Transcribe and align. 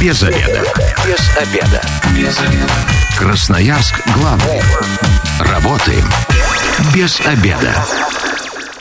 Без 0.00 0.22
обеда. 0.22 0.62
Без 1.04 1.36
обеда. 1.36 1.82
Без 2.16 2.38
обеда. 2.38 2.72
Красноярск 3.18 4.00
главный. 4.14 4.62
Работаем 5.40 6.04
без 6.94 7.20
обеда. 7.26 7.74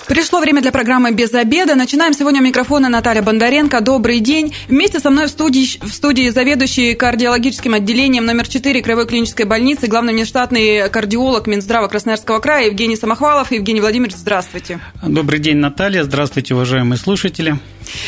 Пришло 0.07 0.39
время 0.39 0.61
для 0.61 0.71
программы 0.71 1.11
«Без 1.11 1.33
обеда». 1.33 1.73
Начинаем 1.73 2.13
сегодня 2.13 2.39
у 2.39 2.43
микрофона 2.43 2.88
Наталья 2.88 3.23
Бондаренко. 3.23 3.81
Добрый 3.81 4.20
день. 4.20 4.53
Вместе 4.67 4.99
со 4.99 5.09
мной 5.09 5.25
в 5.25 5.30
студии, 5.30 5.84
в 5.84 5.91
студии 5.91 6.30
заведующий 6.30 6.93
кардиологическим 6.93 7.73
отделением 7.73 8.25
номер 8.25 8.47
4 8.47 8.81
Краевой 8.84 9.07
клинической 9.07 9.45
больницы, 9.45 9.88
главный 9.88 10.13
внештатный 10.13 10.88
кардиолог 10.89 11.47
Минздрава 11.47 11.88
Красноярского 11.88 12.39
края 12.39 12.68
Евгений 12.68 12.95
Самохвалов. 12.95 13.52
Евгений 13.52 13.81
Владимирович, 13.81 14.15
здравствуйте. 14.15 14.79
Добрый 15.02 15.39
день, 15.39 15.57
Наталья. 15.57 16.04
Здравствуйте, 16.04 16.54
уважаемые 16.54 16.99
слушатели. 16.99 17.57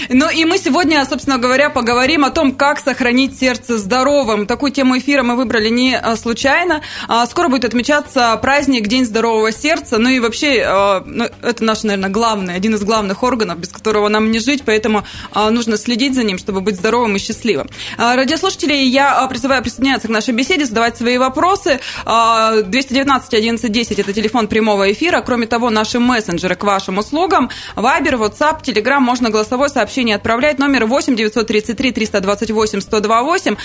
Ну 0.10 0.30
и 0.30 0.46
мы 0.46 0.58
сегодня, 0.58 1.06
собственно 1.06 1.38
говоря, 1.38 1.70
поговорим 1.70 2.26
о 2.26 2.30
том, 2.30 2.54
как 2.54 2.80
сохранить 2.80 3.38
сердце 3.40 3.78
здоровым. 3.78 4.48
Такую 4.48 4.72
тему 4.72 4.98
эфира 4.98 5.24
мы 5.24 5.36
выбрали 5.36 5.70
не 5.70 5.98
а, 5.98 6.16
случайно. 6.16 6.82
А, 7.08 7.26
скоро 7.26 7.48
будет 7.48 7.66
отмечаться 7.66 8.38
праздник 8.42 8.88
День 8.88 9.06
здорового 9.06 9.52
сердца. 9.52 9.98
Ну 9.98 10.10
и 10.10 10.20
вообще, 10.20 10.64
а, 10.66 11.04
ну, 11.06 11.26
это 11.42 11.64
наш, 11.64 11.84
наверное, 11.84 12.10
главный, 12.10 12.56
один 12.56 12.76
из 12.76 12.84
главных 12.84 13.24
органов, 13.24 13.60
без 13.60 13.70
которого 13.70 14.08
нам 14.10 14.32
не 14.32 14.40
жить, 14.40 14.64
поэтому 14.66 15.04
нужно 15.34 15.78
следить 15.78 16.16
за 16.16 16.24
ним, 16.24 16.38
чтобы 16.38 16.62
быть 16.62 16.76
здоровым 16.76 17.16
и 17.16 17.20
счастливым. 17.20 17.70
Радиослушатели, 17.98 18.74
я 18.74 19.26
призываю 19.28 19.62
присоединяться 19.64 20.08
к 20.08 20.12
нашей 20.12 20.34
беседе, 20.34 20.66
задавать 20.66 20.98
свои 20.98 21.18
вопросы. 21.18 21.80
219 22.06 23.34
1110– 23.34 24.00
это 24.00 24.14
телефон 24.14 24.48
прямого 24.48 24.92
эфира. 24.92 25.22
Кроме 25.22 25.48
того, 25.48 25.70
наши 25.70 26.00
мессенджеры 26.00 26.56
к 26.56 26.64
вашим 26.64 26.98
услугам. 26.98 27.50
Вайбер, 27.76 28.16
WhatsApp, 28.16 28.64
Telegram, 28.64 29.00
можно 29.00 29.30
голосовой 29.30 29.69
сообщение 29.70 30.16
отправлять. 30.16 30.60
Номер 30.60 30.86
8 30.86 31.16
933 31.16 31.92
328 31.92 32.82
128. 32.82 33.56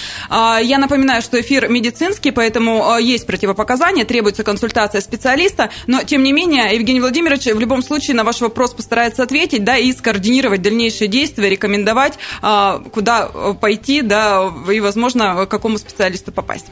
Я 0.62 0.78
напоминаю, 0.78 1.22
что 1.22 1.40
эфир 1.40 1.68
медицинский, 1.68 2.30
поэтому 2.30 2.90
а, 2.90 3.00
есть 3.00 3.26
противопоказания, 3.26 4.04
требуется 4.04 4.44
консультация 4.44 5.00
специалиста. 5.00 5.70
Но, 5.86 6.02
тем 6.02 6.22
не 6.22 6.32
менее, 6.32 6.74
Евгений 6.74 7.00
Владимирович 7.00 7.46
в 7.46 7.58
любом 7.58 7.82
случае 7.82 8.16
на 8.16 8.24
ваш 8.24 8.40
вопрос 8.40 8.72
постарается 8.72 9.22
ответить, 9.22 9.64
да, 9.64 9.76
и 9.76 9.92
скоординировать 9.92 10.62
дальнейшие 10.62 11.08
действия, 11.08 11.48
рекомендовать, 11.48 12.14
а, 12.42 12.82
куда 12.92 13.26
пойти, 13.60 14.02
да, 14.02 14.52
и, 14.70 14.80
возможно, 14.80 15.46
к 15.46 15.48
какому 15.48 15.78
специалисту 15.78 16.32
попасть. 16.32 16.66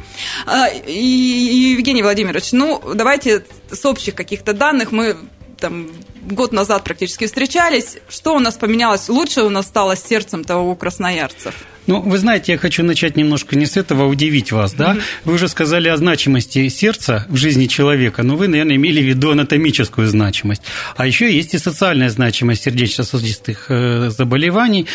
А, 0.47 0.69
и, 0.69 1.73
Евгений 1.77 2.03
Владимирович, 2.03 2.53
ну, 2.53 2.83
давайте 2.95 3.45
с 3.71 3.85
общих 3.85 4.15
каких-то 4.15 4.53
данных 4.53 4.93
мы 4.93 5.17
там 5.59 5.89
год 6.23 6.53
назад 6.53 6.85
практически 6.85 7.27
встречались. 7.27 7.99
Что 8.09 8.35
у 8.35 8.39
нас 8.39 8.57
поменялось? 8.57 9.09
Лучше 9.09 9.43
у 9.43 9.51
нас 9.51 9.67
стало 9.67 9.97
с 9.97 10.05
сердцем-то 10.05 10.59
у 10.59 10.75
красноярцев? 10.77 11.55
Ну, 11.87 12.01
вы 12.01 12.19
знаете, 12.19 12.53
я 12.53 12.59
хочу 12.59 12.85
начать 12.85 13.17
немножко 13.17 13.57
не 13.57 13.67
с 13.67 13.77
этого, 13.77 14.05
а 14.05 14.07
удивить 14.07 14.53
вас, 14.53 14.73
да? 14.73 14.95
Mm-hmm. 14.95 15.03
Вы 15.25 15.35
уже 15.35 15.49
сказали 15.49 15.89
о 15.89 15.97
значимости 15.97 16.69
сердца 16.69 17.27
в 17.29 17.37
жизни 17.37 17.67
человека, 17.67 18.23
но 18.23 18.37
вы, 18.37 18.47
наверное, 18.47 18.77
имели 18.77 19.01
в 19.01 19.05
виду 19.05 19.31
анатомическую 19.31 20.07
значимость. 20.07 20.63
А 20.97 21.07
еще 21.07 21.33
есть 21.35 21.55
и 21.55 21.59
социальная 21.59 22.09
значимость 22.09 22.63
сердечно-сосудистых 22.63 23.67
э, 23.69 24.11
заболеваний, 24.11 24.87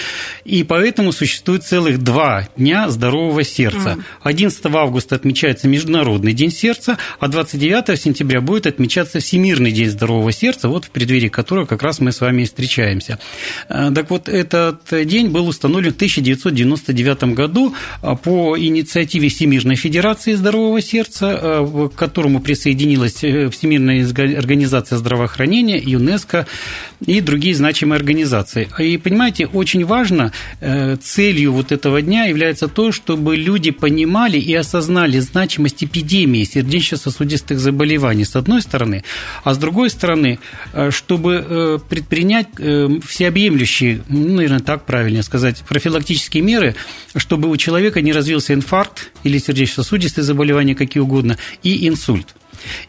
и 0.46 0.64
поэтому 0.64 1.12
существует 1.12 1.64
целых 1.64 2.02
два 2.02 2.48
дня 2.56 2.90
здорового 2.90 3.44
сердца. 3.44 3.98
Mm-hmm. 3.98 4.04
11 4.24 4.66
августа 4.68 5.16
отмечается 5.16 5.68
Международный 5.68 6.32
день 6.32 6.52
сердца, 6.52 6.98
а 7.20 7.28
29 7.28 8.00
сентября 8.00 8.40
будет 8.40 8.66
отмечаться 8.66 9.20
Всемирный 9.20 9.72
день 9.72 9.90
здорового 9.90 10.32
сердца, 10.32 10.70
вот 10.70 10.86
в 10.86 10.92
преддверии 10.92 11.28
которого 11.28 11.66
как 11.66 11.84
раз 11.84 12.00
мы 12.00 12.14
с 12.14 12.22
вами 12.22 12.44
и 12.44 12.46
встречаемся. 12.46 13.20
Э, 13.68 13.92
так 13.94 14.10
вот, 14.10 14.30
этот 14.30 14.84
день 15.06 15.28
был 15.28 15.48
установлен 15.48 15.92
в 15.92 15.96
1990 15.96 16.77
1999 16.82 17.36
году 17.36 17.74
а, 18.02 18.16
по 18.16 18.58
инициативе 18.58 19.30
Всемирной 19.30 19.76
Федерации 19.76 20.34
здорового 20.34 20.82
сердца, 20.82 21.40
а, 21.40 21.90
к 21.90 21.96
которому 21.96 22.40
присоединилась 22.42 23.24
э, 23.24 23.50
Всемирная 23.50 24.08
организация 24.38 24.98
здравоохранения, 24.98 25.78
ЮНЕСКО 25.78 26.48
и 27.06 27.22
другие 27.22 27.56
значимые 27.56 27.98
организации. 27.98 28.68
И, 28.80 28.98
понимаете, 28.98 29.48
очень 29.48 29.86
важно, 29.86 30.32
э, 30.60 30.96
целью 30.98 31.54
вот 31.54 31.72
этого 31.72 32.02
дня 32.02 32.26
является 32.26 32.68
то, 32.68 32.92
чтобы 32.92 33.36
люди 33.36 33.72
понимали 33.72 34.38
и 34.38 34.54
осознали 34.54 35.20
значимость 35.20 35.84
эпидемии 35.84 36.44
сердечно-сосудистых 36.44 37.60
заболеваний, 37.60 38.26
с 38.26 38.36
одной 38.36 38.62
стороны, 38.62 39.04
а 39.44 39.54
с 39.54 39.58
другой 39.58 39.90
стороны, 39.90 40.40
э, 40.74 40.92
чтобы 40.92 41.82
предпринять 41.90 42.48
всеобъемлющие, 43.06 44.02
ну, 44.08 44.36
наверное, 44.36 44.60
так 44.60 44.86
правильно 44.86 45.24
сказать, 45.24 45.64
профилактические 45.68 46.44
меры, 46.44 46.67
меры, 46.68 46.76
чтобы 47.16 47.50
у 47.50 47.58
человека 47.58 48.02
не 48.02 48.14
развился 48.14 48.54
инфаркт 48.54 49.12
или 49.24 49.38
сердечно-сосудистые 49.38 50.24
заболевания, 50.24 50.76
какие 50.76 51.02
угодно, 51.02 51.38
и 51.64 51.88
инсульт. 51.88 52.36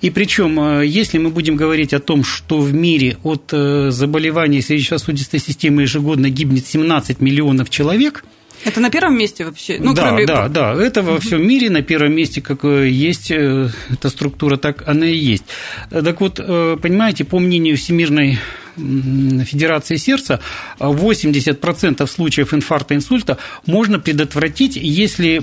И 0.01 0.11
причем, 0.11 0.59
э, 0.61 0.87
если 0.87 1.19
мы 1.19 1.31
будем 1.31 1.57
говорить 1.57 1.93
о 1.93 2.01
том, 2.01 2.25
что 2.25 2.59
в 2.61 2.73
мире 2.73 3.17
от 3.23 3.51
э, 3.53 3.91
заболеваний 3.91 4.63
сердечно-сосудистой 4.63 5.41
системы 5.41 5.83
ежегодно 5.83 6.31
гибнет 6.31 6.67
17 6.67 7.21
миллионов 7.21 7.71
человек– 7.71 8.25
это 8.65 8.81
на 8.81 8.91
первом 8.91 9.17
месте 9.17 9.45
вообще? 9.45 9.77
Ну, 9.79 9.95
да, 9.95 10.09
кроме... 10.09 10.27
да, 10.27 10.49
да. 10.49 10.75
Это 10.75 11.03
во 11.03 11.21
всем 11.21 11.47
мире 11.47 11.71
на 11.71 11.83
первом 11.83 12.13
месте, 12.13 12.41
как 12.41 12.65
э, 12.65 12.89
есть 12.89 13.31
эта 13.31 14.09
структура, 14.09 14.57
так 14.57 14.83
она 14.89 15.07
и 15.07 15.17
есть. 15.17 15.45
Так 15.91 16.21
вот, 16.21 16.35
понимаете, 16.83 17.25
по 17.25 17.39
мнению 17.39 17.77
Всемирной 17.77 18.41
Федерации 18.79 19.97
сердца 19.97 20.41
80% 20.79 22.07
случаев 22.07 22.55
инфаркта, 22.55 22.95
инсульта 22.95 23.39
можно 23.67 23.99
предотвратить, 23.99 24.77
если 24.77 25.39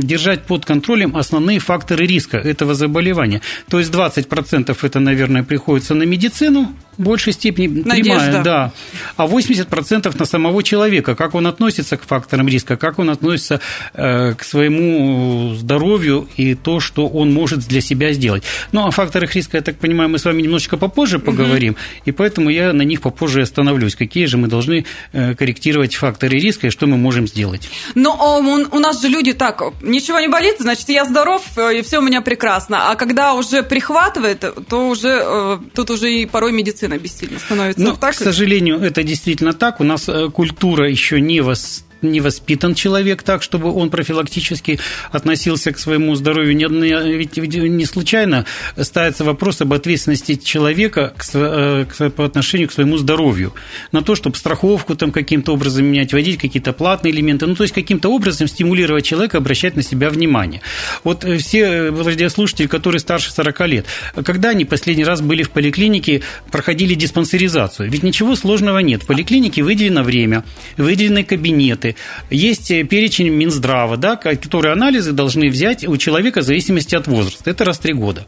держать 0.00 0.42
под 0.44 0.64
контролем 0.64 1.16
основные 1.16 1.58
факторы 1.58 2.06
риска 2.06 2.36
этого 2.36 2.74
заболевания. 2.74 3.40
То 3.68 3.78
есть 3.78 3.92
20% 3.92 4.76
это, 4.82 5.00
наверное, 5.00 5.42
приходится 5.42 5.94
на 5.94 6.02
медицину, 6.02 6.74
большей 6.98 7.32
степени 7.32 7.82
Надежда. 7.82 8.02
прямая, 8.02 8.42
да. 8.42 8.72
А 9.16 9.26
80% 9.26 10.18
на 10.18 10.24
самого 10.24 10.62
человека, 10.62 11.14
как 11.14 11.34
он 11.34 11.46
относится 11.46 11.96
к 11.96 12.02
факторам 12.02 12.48
риска, 12.48 12.76
как 12.76 12.98
он 12.98 13.10
относится 13.10 13.60
э, 13.94 14.34
к 14.34 14.44
своему 14.44 15.54
здоровью 15.54 16.28
и 16.36 16.54
то, 16.54 16.80
что 16.80 17.08
он 17.08 17.32
может 17.32 17.60
для 17.60 17.80
себя 17.80 18.12
сделать. 18.12 18.42
Ну, 18.72 18.86
о 18.86 18.90
факторах 18.90 19.34
риска, 19.34 19.56
я 19.56 19.62
так 19.62 19.76
понимаю, 19.78 20.10
мы 20.10 20.18
с 20.18 20.24
вами 20.24 20.42
немножечко 20.42 20.76
попозже 20.76 21.18
поговорим, 21.18 21.72
угу. 21.72 21.80
и 22.04 22.12
поэтому 22.12 22.50
я 22.50 22.72
на 22.72 22.82
них 22.82 23.00
попозже 23.00 23.42
остановлюсь. 23.42 23.96
Какие 23.96 24.26
же 24.26 24.36
мы 24.36 24.48
должны 24.48 24.84
э, 25.12 25.34
корректировать 25.34 25.94
факторы 25.94 26.38
риска 26.38 26.66
и 26.66 26.70
что 26.70 26.86
мы 26.86 26.96
можем 26.96 27.26
сделать? 27.26 27.70
Но 27.94 28.38
у 28.70 28.78
нас 28.78 29.00
же 29.00 29.08
люди 29.08 29.32
так, 29.32 29.62
ничего 29.82 30.20
не 30.20 30.28
болит, 30.28 30.56
значит, 30.60 30.88
я 30.88 31.04
здоров, 31.04 31.42
э, 31.56 31.78
и 31.78 31.82
все 31.82 31.98
у 31.98 32.02
меня 32.02 32.20
прекрасно. 32.20 32.90
А 32.90 32.96
когда 32.96 33.34
уже 33.34 33.62
прихватывает, 33.62 34.44
то 34.68 34.88
уже 34.88 35.58
тут 35.74 35.90
уже 35.90 36.12
и 36.12 36.26
порой 36.26 36.52
медицина 36.52 36.81
бессильна 36.98 37.38
становится. 37.38 37.82
Ну, 37.82 37.96
так? 37.96 38.14
к 38.14 38.18
сожалению, 38.18 38.80
это 38.80 39.02
действительно 39.02 39.52
так. 39.52 39.80
У 39.80 39.84
нас 39.84 40.08
культура 40.32 40.88
еще 40.88 41.20
не 41.20 41.40
вос 41.40 41.84
не 42.02 42.20
воспитан 42.20 42.74
человек 42.74 43.22
так, 43.22 43.42
чтобы 43.42 43.72
он 43.72 43.90
профилактически 43.90 44.78
относился 45.10 45.72
к 45.72 45.78
своему 45.78 46.14
здоровью. 46.14 46.56
Ведь 46.56 47.36
не 47.36 47.84
случайно 47.84 48.44
ставится 48.76 49.24
вопрос 49.24 49.60
об 49.60 49.72
ответственности 49.72 50.34
человека 50.36 51.14
э, 51.34 51.84
по 52.16 52.24
отношению 52.24 52.68
к 52.68 52.72
своему 52.72 52.98
здоровью. 52.98 53.54
На 53.92 54.02
то, 54.02 54.14
чтобы 54.14 54.36
страховку 54.36 54.94
там 54.96 55.12
каким-то 55.12 55.52
образом 55.52 55.84
менять, 55.84 56.12
вводить 56.12 56.38
какие-то 56.38 56.72
платные 56.72 57.12
элементы, 57.12 57.46
ну, 57.46 57.54
то 57.54 57.64
есть 57.64 57.74
каким-то 57.74 58.08
образом 58.08 58.48
стимулировать 58.48 59.04
человека 59.04 59.38
обращать 59.38 59.76
на 59.76 59.82
себя 59.82 60.10
внимание. 60.10 60.60
Вот 61.04 61.24
э, 61.24 61.38
все 61.38 61.60
э, 61.60 61.90
радиослушатели, 61.90 62.66
которые 62.66 63.00
старше 63.00 63.32
40 63.32 63.60
лет, 63.68 63.86
когда 64.24 64.50
они 64.50 64.64
последний 64.64 65.04
раз 65.04 65.20
были 65.20 65.42
в 65.42 65.50
поликлинике, 65.50 66.22
проходили 66.50 66.94
диспансеризацию? 66.94 67.90
Ведь 67.90 68.02
ничего 68.02 68.36
сложного 68.36 68.78
нет. 68.78 69.02
В 69.02 69.06
поликлинике 69.06 69.62
выделено 69.62 70.02
время, 70.02 70.44
выделены 70.76 71.24
кабинеты, 71.24 71.91
есть 72.30 72.68
перечень 72.68 73.28
Минздрава, 73.28 73.96
да, 73.96 74.16
которые 74.16 74.72
анализы 74.72 75.12
должны 75.12 75.48
взять 75.48 75.86
у 75.86 75.96
человека 75.96 76.40
в 76.40 76.44
зависимости 76.44 76.94
от 76.94 77.06
возраста. 77.06 77.50
Это 77.50 77.64
раз 77.64 77.78
в 77.78 77.80
три 77.80 77.92
года. 77.92 78.26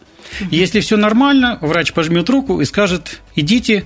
Если 0.51 0.81
все 0.81 0.97
нормально, 0.97 1.59
врач 1.61 1.93
пожмет 1.93 2.29
руку 2.29 2.61
и 2.61 2.65
скажет, 2.65 3.21
идите 3.37 3.85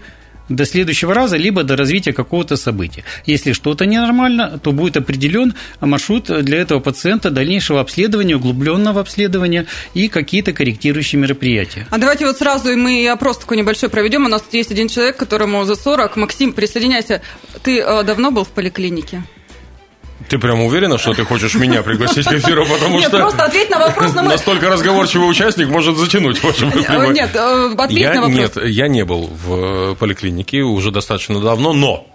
до 0.49 0.65
следующего 0.65 1.15
раза, 1.15 1.37
либо 1.37 1.63
до 1.63 1.77
развития 1.77 2.13
какого-то 2.13 2.57
события. 2.57 3.05
Если 3.27 3.53
что-то 3.53 3.87
ненормально, 3.87 4.59
то 4.63 4.73
будет 4.73 4.97
определен 4.97 5.55
маршрут 5.81 6.27
для 6.27 6.59
этого 6.59 6.81
пациента 6.81 7.31
дальнейшего 7.31 7.81
обследования, 7.81 8.37
углубленного 8.37 9.01
обследования 9.01 9.67
и 9.95 10.09
какие-то 10.09 10.53
корректирующие 10.53 11.21
мероприятия. 11.21 11.87
А 11.91 11.99
давайте 11.99 12.27
вот 12.27 12.39
сразу 12.39 12.77
мы 12.77 13.09
опрос 13.09 13.39
такой 13.39 13.57
небольшой 13.57 13.89
проведем. 13.89 14.25
У 14.25 14.29
нас 14.29 14.43
тут 14.43 14.55
есть 14.55 14.71
один 14.71 14.89
человек, 14.89 15.17
которому 15.17 15.65
за 15.65 15.75
40. 15.75 16.17
Максим, 16.17 16.53
присоединяйся. 16.53 17.23
Ты 17.63 17.81
э, 17.81 18.03
давно 18.05 18.31
был 18.31 18.45
в 18.45 18.49
поликлинике? 18.49 19.23
Ты 20.29 20.39
прям 20.39 20.63
уверена, 20.63 20.99
что 20.99 21.15
ты 21.15 21.25
хочешь 21.25 21.55
меня 21.55 21.83
пригласить 21.83 22.27
к 22.27 22.33
эфиру, 22.33 22.67
потому 22.67 23.01
что... 23.01 23.11
Нет, 23.11 23.21
просто 23.21 23.45
ответь 23.45 23.71
на 23.71 23.79
вопрос. 23.79 24.15
На 24.15 24.23
Настолько 24.23 24.69
разговорчивый 24.69 25.31
участник 25.31 25.69
может 25.69 25.97
затянуть. 25.97 26.43
Нет, 26.43 27.31
э, 27.35 27.75
ответь 27.79 28.15
на 28.15 28.23
вопрос. 28.23 28.37
Нет, 28.37 28.57
я 28.65 28.89
не 28.89 29.05
был 29.05 29.29
в 29.29 29.93
э, 29.93 29.95
поликлинике 29.95 30.63
уже 30.63 30.91
достаточно 30.91 31.41
давно, 31.41 31.73
но 31.73 32.07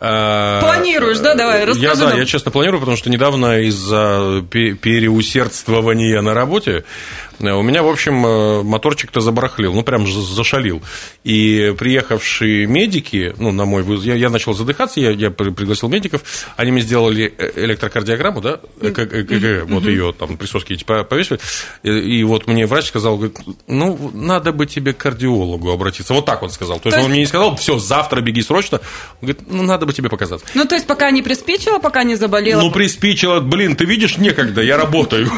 Планируешь, 0.00 1.18
да? 1.18 1.34
Давай, 1.34 1.64
расскажи 1.64 1.84
Я, 1.84 1.94
да, 1.96 2.10
нам. 2.10 2.18
я 2.18 2.24
честно 2.24 2.52
планирую, 2.52 2.78
потому 2.78 2.96
что 2.96 3.10
недавно 3.10 3.58
из-за 3.62 4.44
переусердствования 4.48 6.22
на 6.22 6.34
работе 6.34 6.84
Э, 7.27 7.27
у 7.40 7.62
меня, 7.62 7.82
в 7.82 7.88
общем, 7.88 8.24
э, 8.26 8.62
моторчик-то 8.62 9.20
забарахлил, 9.20 9.72
ну, 9.72 9.82
прям 9.82 10.06
зашалил. 10.06 10.82
И 11.24 11.74
приехавшие 11.78 12.66
медики, 12.66 13.34
ну, 13.38 13.52
на 13.52 13.64
мой 13.64 13.82
вызов, 13.82 14.06
я, 14.06 14.14
я 14.14 14.30
начал 14.30 14.54
задыхаться, 14.54 15.00
я, 15.00 15.10
я 15.10 15.30
пригласил 15.30 15.88
медиков, 15.88 16.22
они 16.56 16.72
мне 16.72 16.82
сделали 16.82 17.32
э, 17.36 17.52
электрокардиограмму, 17.64 18.40
да, 18.40 18.60
вот 18.80 19.84
ее 19.84 20.12
там 20.18 20.36
присоски 20.36 20.72
эти 20.72 20.84
повесили, 20.84 21.38
и, 21.82 21.90
и 21.90 22.24
вот 22.24 22.46
мне 22.46 22.66
врач 22.66 22.86
сказал, 22.86 23.16
говорит, 23.16 23.38
ну, 23.66 24.10
надо 24.14 24.52
бы 24.52 24.66
тебе 24.66 24.92
к 24.92 24.98
кардиологу 24.98 25.70
обратиться. 25.70 26.14
Вот 26.14 26.26
так 26.26 26.42
он 26.42 26.50
сказал. 26.50 26.80
То 26.80 26.88
есть, 26.88 26.96
то 26.96 26.98
есть... 26.98 27.04
он 27.04 27.10
мне 27.10 27.20
не 27.20 27.26
сказал, 27.26 27.56
все, 27.56 27.78
завтра 27.78 28.20
беги 28.20 28.42
срочно. 28.42 28.80
Он 29.20 29.28
говорит, 29.28 29.42
ну, 29.48 29.62
надо 29.62 29.86
бы 29.86 29.92
тебе 29.92 30.08
показаться. 30.08 30.46
Ну, 30.54 30.64
то 30.64 30.74
есть, 30.74 30.86
пока 30.86 31.10
не 31.10 31.22
приспичило, 31.22 31.78
пока 31.78 32.02
не 32.04 32.16
заболело. 32.16 32.62
Ну, 32.62 32.70
приспичило, 32.70 33.40
блин, 33.40 33.76
ты 33.76 33.84
видишь, 33.84 34.18
некогда, 34.18 34.62
я 34.62 34.76
работаю. 34.76 35.30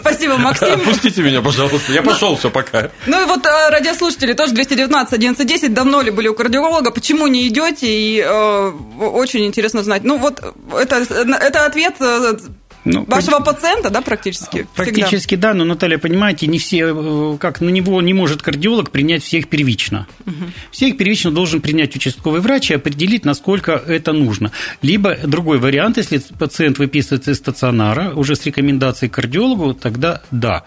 Спасибо, 0.00 0.36
Максим. 0.36 0.80
Отпустите 1.10 1.28
меня, 1.28 1.42
пожалуйста. 1.42 1.92
Я 1.92 2.02
пошел, 2.02 2.36
все, 2.36 2.50
пока. 2.50 2.90
Ну 3.06 3.22
и 3.22 3.26
вот 3.26 3.44
э, 3.44 3.70
радиослушатели 3.70 4.32
тоже 4.32 4.52
219 4.52 5.12
1110 5.12 5.74
давно 5.74 6.02
ли 6.02 6.10
были 6.10 6.28
у 6.28 6.34
кардиолога, 6.34 6.92
почему 6.92 7.26
не 7.26 7.48
идете? 7.48 7.86
И 7.88 8.20
э, 8.20 8.72
очень 9.00 9.44
интересно 9.44 9.82
знать. 9.82 10.04
Ну 10.04 10.18
вот 10.18 10.40
это, 10.72 10.96
это 10.96 11.66
ответ 11.66 11.94
э, 12.00 12.34
ну, 12.84 13.04
Вашего 13.04 13.40
пациента, 13.40 13.90
да, 13.90 14.00
практически? 14.00 14.66
Практически, 14.74 15.34
всегда. 15.34 15.48
да, 15.48 15.54
но, 15.54 15.64
Наталья, 15.64 15.98
понимаете, 15.98 16.46
не 16.46 16.58
все, 16.58 16.92
э, 16.94 17.36
как 17.38 17.60
на 17.60 17.68
него 17.68 18.00
не 18.00 18.14
может 18.14 18.42
кардиолог 18.42 18.90
принять 18.90 19.22
всех 19.22 19.48
первично. 19.48 20.06
Угу. 20.26 20.34
Всех 20.70 20.96
первично 20.96 21.30
должен 21.30 21.60
принять 21.60 21.94
участковый 21.94 22.40
врач 22.40 22.70
и 22.70 22.74
определить, 22.74 23.24
насколько 23.24 23.72
это 23.72 24.12
нужно. 24.12 24.52
Либо 24.80 25.16
другой 25.16 25.58
вариант, 25.58 25.98
если 25.98 26.22
пациент 26.38 26.78
выписывается 26.78 27.32
из 27.32 27.36
стационара 27.36 28.14
уже 28.14 28.34
с 28.34 28.46
рекомендацией 28.46 29.10
кардиологу, 29.10 29.74
тогда 29.74 30.22
да. 30.30 30.64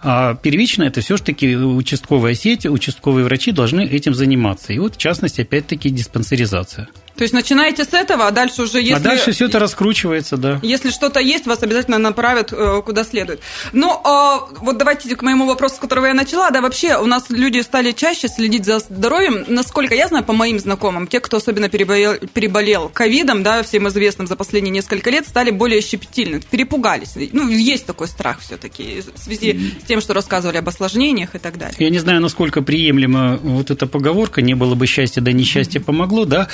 А 0.00 0.34
первично 0.34 0.84
это 0.84 1.00
все-таки 1.00 1.56
участковая 1.56 2.34
сеть, 2.34 2.66
участковые 2.66 3.24
врачи 3.24 3.50
должны 3.50 3.80
этим 3.80 4.14
заниматься. 4.14 4.72
И 4.72 4.78
вот, 4.78 4.94
в 4.94 4.98
частности, 4.98 5.40
опять-таки, 5.40 5.90
диспансеризация. 5.90 6.88
То 7.16 7.22
есть 7.22 7.32
начинаете 7.32 7.84
с 7.84 7.92
этого, 7.92 8.26
а 8.26 8.30
дальше 8.30 8.62
уже 8.62 8.78
если... 8.80 8.94
А 8.94 9.00
дальше 9.00 9.32
все 9.32 9.46
это 9.46 9.58
раскручивается, 9.58 10.36
да. 10.36 10.60
Если 10.62 10.90
что-то 10.90 11.20
есть, 11.20 11.46
вас 11.46 11.62
обязательно 11.62 11.98
направят 11.98 12.52
э, 12.52 12.82
куда 12.84 13.04
следует. 13.04 13.40
Ну, 13.72 14.00
а, 14.04 14.46
вот 14.60 14.76
давайте 14.76 15.14
к 15.16 15.22
моему 15.22 15.46
вопросу, 15.46 15.76
с 15.76 15.78
которого 15.78 16.06
я 16.06 16.14
начала. 16.14 16.50
Да, 16.50 16.60
вообще 16.60 16.96
у 16.98 17.06
нас 17.06 17.24
люди 17.30 17.60
стали 17.60 17.92
чаще 17.92 18.28
следить 18.28 18.64
за 18.64 18.80
здоровьем. 18.80 19.44
Насколько 19.48 19.94
я 19.94 20.08
знаю, 20.08 20.24
по 20.24 20.32
моим 20.32 20.58
знакомым, 20.58 21.06
те, 21.06 21.20
кто 21.20 21.38
особенно 21.38 21.68
переболел, 21.68 22.14
переболел 22.32 22.90
ковидом, 22.90 23.42
да, 23.42 23.62
всем 23.62 23.88
известным 23.88 24.26
за 24.26 24.36
последние 24.36 24.72
несколько 24.72 25.10
лет, 25.10 25.26
стали 25.26 25.50
более 25.50 25.80
щепетильны, 25.80 26.40
перепугались. 26.40 27.14
Ну, 27.32 27.48
есть 27.48 27.86
такой 27.86 28.08
страх 28.08 28.40
все-таки 28.40 29.02
в 29.14 29.18
связи 29.18 29.74
с 29.82 29.86
тем, 29.86 30.00
что 30.00 30.12
рассказывали 30.12 30.58
об 30.58 30.68
осложнениях 30.68 31.34
и 31.34 31.38
так 31.38 31.58
далее. 31.58 31.76
Я 31.78 31.90
не 31.90 31.98
знаю, 31.98 32.20
насколько 32.20 32.62
приемлема 32.62 33.38
вот 33.42 33.70
эта 33.70 33.86
поговорка 33.86 34.42
«не 34.42 34.54
было 34.54 34.74
бы 34.74 34.86
счастья, 34.86 35.20
да 35.20 35.32
несчастье 35.32 35.80
помогло», 35.80 36.24
да, 36.24 36.48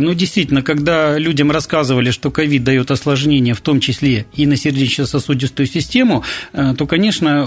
ну, 0.00 0.14
действительно, 0.14 0.62
когда 0.62 1.18
людям 1.18 1.50
рассказывали, 1.50 2.10
что 2.10 2.30
ковид 2.30 2.64
дает 2.64 2.90
осложнения, 2.90 3.54
в 3.54 3.60
том 3.60 3.80
числе 3.80 4.26
и 4.34 4.46
на 4.46 4.56
сердечно-сосудистую 4.56 5.66
систему, 5.66 6.24
э, 6.52 6.74
то, 6.76 6.86
конечно, 6.86 7.46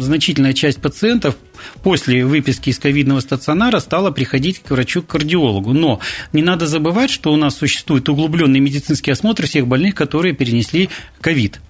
значительная 0.00 0.52
часть 0.52 0.80
пациентов 0.80 1.36
после 1.82 2.24
выписки 2.24 2.70
из 2.70 2.78
ковидного 2.78 3.20
стационара 3.20 3.78
стала 3.80 4.10
приходить 4.10 4.60
к 4.60 4.70
врачу-кардиологу. 4.70 5.72
Но 5.72 6.00
не 6.32 6.42
надо 6.42 6.66
забывать, 6.66 7.10
что 7.10 7.32
у 7.32 7.36
нас 7.36 7.56
существует 7.56 8.08
углубленный 8.08 8.60
медицинский 8.60 9.10
осмотр 9.10 9.46
всех 9.46 9.66
больных, 9.66 9.94
которые 9.94 10.34
перенесли 10.34 10.88
ковид. 11.20 11.60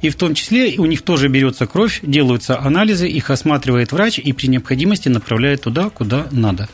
И 0.00 0.08
в 0.08 0.16
том 0.16 0.34
числе 0.34 0.78
у 0.78 0.86
них 0.86 1.02
тоже 1.02 1.28
берется 1.28 1.66
кровь, 1.66 2.00
делаются 2.02 2.58
анализы, 2.58 3.08
их 3.08 3.30
осматривает 3.30 3.92
врач 3.92 4.18
и 4.18 4.32
при 4.32 4.46
необходимости 4.46 5.08
направляет 5.08 5.62
туда, 5.62 5.90
куда 5.90 6.26
надо. 6.30 6.68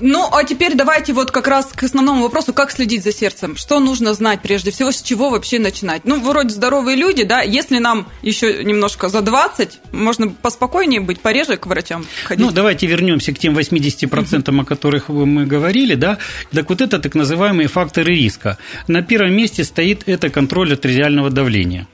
Ну, 0.00 0.28
а 0.32 0.44
теперь 0.44 0.74
давайте 0.74 1.12
вот 1.12 1.30
как 1.30 1.48
раз 1.48 1.66
к 1.74 1.82
основному 1.82 2.22
вопросу, 2.22 2.52
как 2.52 2.70
следить 2.70 3.02
за 3.02 3.12
сердцем. 3.12 3.56
Что 3.56 3.80
нужно 3.80 4.14
знать 4.14 4.40
прежде 4.42 4.70
всего, 4.70 4.90
с 4.90 5.02
чего 5.02 5.30
вообще 5.30 5.58
начинать? 5.58 6.02
Ну, 6.04 6.20
вроде 6.20 6.50
здоровые 6.50 6.96
люди, 6.96 7.24
да, 7.24 7.40
если 7.42 7.78
нам 7.78 8.08
еще 8.22 8.64
немножко 8.64 9.08
за 9.08 9.22
20, 9.22 9.80
можно 9.92 10.28
поспокойнее 10.28 11.00
быть, 11.00 11.20
пореже 11.20 11.56
к 11.56 11.66
врачам 11.66 12.04
ходить. 12.24 12.44
Ну, 12.44 12.52
давайте 12.52 12.86
вернемся 12.86 13.32
к 13.32 13.38
тем 13.38 13.56
80%, 13.56 14.60
о 14.60 14.64
которых 14.64 15.08
мы 15.08 15.46
говорили, 15.46 15.94
да. 15.94 16.18
Так 16.52 16.68
вот 16.68 16.80
это 16.80 16.98
так 16.98 17.14
называемые 17.14 17.68
факторы 17.68 18.14
риска. 18.14 18.58
На 18.88 19.02
первом 19.02 19.34
месте 19.34 19.64
стоит 19.64 20.02
это 20.06 20.30
контроль 20.30 20.72
артериального 20.72 21.30
давления. 21.30 21.86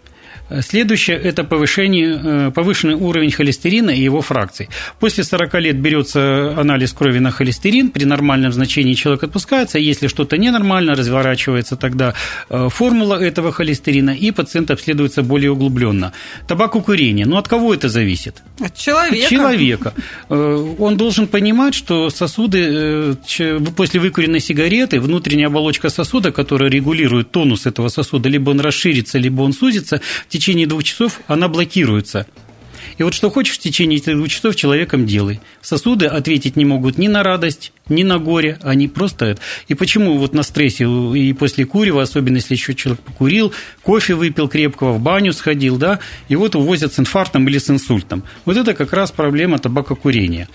Следующее– 0.60 1.16
это 1.24 1.44
повышение, 1.44 2.20
э, 2.22 2.50
повышенный 2.54 2.94
уровень 2.94 3.30
холестерина 3.30 3.90
и 3.90 4.00
его 4.00 4.20
фракций. 4.20 4.68
После 5.00 5.24
40 5.24 5.54
лет 5.60 5.76
берется 5.76 6.54
анализ 6.58 6.92
крови 6.92 7.20
на 7.20 7.30
холестерин, 7.30 7.90
при 7.90 8.04
нормальном 8.04 8.52
значении 8.52 8.94
человек 8.94 9.22
отпускается, 9.24 9.78
если 9.78 10.08
что-то 10.08 10.36
ненормально, 10.36 10.94
разворачивается 10.94 11.76
тогда 11.76 12.14
э, 12.50 12.68
формула 12.70 13.14
этого 13.14 13.52
холестерина, 13.52 14.10
и 14.10 14.30
пациент 14.30 14.70
обследуется 14.70 15.22
более 15.22 15.50
углубленно. 15.50 16.12
Табакокурение. 16.46 17.26
Ну, 17.26 17.36
от 17.36 17.48
кого 17.48 17.72
это 17.72 17.88
зависит? 17.88 18.42
От 18.60 18.76
человека. 18.76 19.24
От 19.24 19.30
человека. 19.30 19.94
Э, 20.28 20.74
он 20.78 20.96
должен 20.96 21.26
понимать, 21.26 21.74
что 21.74 22.10
сосуды 22.10 23.16
после 23.76 24.00
выкуренной 24.00 24.40
сигареты, 24.40 25.00
внутренняя 25.00 25.46
оболочка 25.46 25.88
сосуда, 25.88 26.32
которая 26.32 26.70
регулирует 26.70 27.30
тонус 27.30 27.66
этого 27.66 27.88
сосуда, 27.88 28.28
либо 28.28 28.50
он 28.50 28.60
расширится, 28.60 29.18
либо 29.18 29.42
он 29.42 29.52
сузится, 29.52 30.00
в 30.26 30.28
течение 30.28 30.41
двух 30.66 30.84
часов 30.84 31.20
она 31.28 31.48
блокируется. 31.48 32.26
И 32.98 33.02
вот 33.02 33.14
что 33.14 33.30
хочешь 33.30 33.54
в 33.54 33.58
течение 33.58 33.98
этих 33.98 34.16
двух 34.16 34.28
часов 34.28 34.56
человеком 34.56 35.06
делай. 35.06 35.40
Сосуды 35.60 36.06
ответить 36.06 36.56
не 36.56 36.64
могут 36.64 36.98
ни 36.98 37.08
на 37.08 37.22
радость, 37.22 37.72
ни 37.92 38.02
на 38.02 38.18
горе, 38.18 38.58
они 38.62 38.88
просто... 38.88 39.36
И 39.68 39.74
почему 39.74 40.18
вот 40.18 40.34
на 40.34 40.42
стрессе 40.42 40.84
и 40.84 41.32
после 41.32 41.64
курева, 41.64 42.02
особенно 42.02 42.36
если 42.36 42.54
еще 42.54 42.74
человек 42.74 43.02
покурил, 43.02 43.52
кофе 43.82 44.14
выпил 44.14 44.48
крепкого, 44.48 44.92
в 44.92 45.00
баню 45.00 45.32
сходил, 45.32 45.76
да, 45.76 46.00
и 46.28 46.36
вот 46.36 46.54
увозят 46.54 46.94
с 46.94 46.98
инфарктом 46.98 47.48
или 47.48 47.58
с 47.58 47.70
инсультом. 47.70 48.24
Вот 48.44 48.56
это 48.56 48.74
как 48.74 48.92
раз 48.92 49.10
проблема 49.12 49.58
табакокурения. 49.58 50.48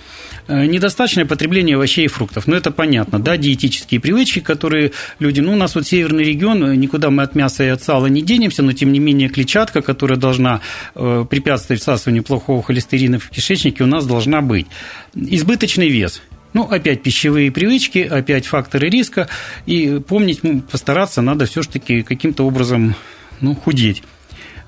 Э, 0.47 0.65
недостаточное 0.65 1.25
потребление 1.25 1.75
овощей 1.75 2.05
и 2.05 2.07
фруктов. 2.07 2.47
Ну, 2.47 2.55
это 2.55 2.71
понятно, 2.71 3.19
да, 3.19 3.37
диетические 3.37 3.99
привычки, 3.99 4.39
которые 4.39 4.93
люди... 5.19 5.41
Ну, 5.41 5.53
у 5.53 5.55
нас 5.55 5.75
вот 5.75 5.85
северный 5.85 6.23
регион, 6.23 6.63
э, 6.63 6.75
никуда 6.75 7.09
мы 7.09 7.23
от 7.23 7.35
мяса 7.35 7.63
и 7.63 7.67
от 7.67 7.83
сала 7.83 8.07
не 8.07 8.21
денемся, 8.21 8.63
но, 8.63 8.71
тем 8.71 8.91
не 8.91 8.99
менее, 8.99 9.29
клетчатка, 9.29 9.81
которая 9.81 10.17
должна 10.17 10.61
э, 10.95 11.25
препятствовать 11.29 11.81
всасыванию 11.81 12.23
плохого 12.23 12.63
холестерина 12.63 13.19
в 13.19 13.29
кишечнике, 13.29 13.83
у 13.83 13.87
нас 13.87 14.06
должна 14.06 14.41
быть. 14.41 14.67
Избыточный 15.15 15.89
вес– 15.89 16.21
ну, 16.54 16.63
опять 16.63 17.04
пищевые 17.04 17.51
привычки, 17.51 17.99
опять 17.99 18.45
факторы 18.45 18.89
риска. 18.89 19.27
И 19.66 19.99
помнить, 19.99 20.42
постараться 20.69 21.21
надо 21.21 21.45
все-таки 21.45 22.04
каким-то 22.04 22.45
образом 22.45 22.95
ну, 23.42 23.56
худеть 23.56 24.04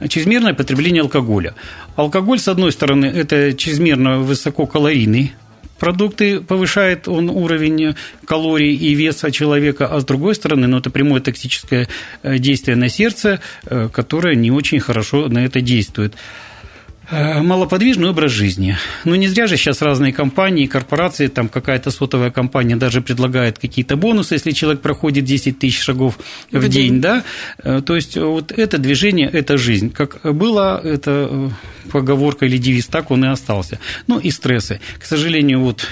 чрезмерное 0.08 0.54
потребление 0.54 1.02
алкоголя. 1.02 1.56
Алкоголь, 1.96 2.40
с 2.40 2.48
одной 2.48 2.72
стороны, 2.72 3.06
это 3.06 3.54
чрезмерно 3.54 4.20
высококалорийный 4.20 5.34
продукты, 5.78 6.42
повышает 6.42 7.08
он 7.08 7.30
уровень 7.30 7.96
калорий 8.26 8.76
и 8.76 8.94
веса 8.94 9.32
человека, 9.32 9.88
а 9.88 10.00
с 10.00 10.06
другой 10.06 10.36
стороны, 10.36 10.68
ну, 10.68 10.78
это 10.78 10.90
прямое 10.90 11.22
токсическое 11.22 11.88
э, 12.22 12.38
действие 12.38 12.76
на 12.76 12.90
сердце, 12.90 13.40
э, 13.66 13.90
которое 13.92 14.36
не 14.36 14.52
очень 14.52 14.80
хорошо 14.80 15.30
на 15.30 15.46
это 15.46 15.62
действует. 15.62 16.16
Э, 17.12 17.42
малоподвижный 17.42 18.10
образ 18.10 18.32
жизни. 18.32 18.78
Ну, 19.04 19.16
не 19.16 19.28
зря 19.28 19.48
же 19.48 19.58
сейчас 19.58 19.82
разные 19.82 20.14
компании, 20.14 20.68
корпорации, 20.68 21.28
там 21.28 21.50
какая-то 21.50 21.90
сотовая 21.90 22.30
компания 22.30 22.76
даже 22.76 23.02
предлагает 23.02 23.58
какие-то 23.58 23.96
бонусы, 23.96 24.36
если 24.36 24.52
человек 24.52 24.82
проходит 24.82 25.26
10 25.26 25.58
тысяч 25.58 25.80
шагов 25.80 26.20
в, 26.52 26.58
в 26.58 26.70
день, 26.70 26.72
день, 26.72 27.02
да. 27.02 27.24
Э, 27.64 27.82
то 27.84 27.96
есть, 27.96 28.16
вот 28.16 28.52
это 28.52 28.78
движение– 28.78 29.28
это 29.34 29.58
жизнь. 29.58 29.92
Как 29.92 30.20
было, 30.24 30.80
это 30.84 31.28
э, 31.32 31.50
поговорка 31.92 32.46
или 32.46 32.58
девиз, 32.58 32.86
так 32.86 33.10
он 33.10 33.26
и 33.26 33.28
остался. 33.28 33.80
Ну, 34.06 34.20
и 34.20 34.30
стрессы. 34.30 34.80
К 35.00 35.06
сожалению, 35.06 35.62
вот 35.62 35.88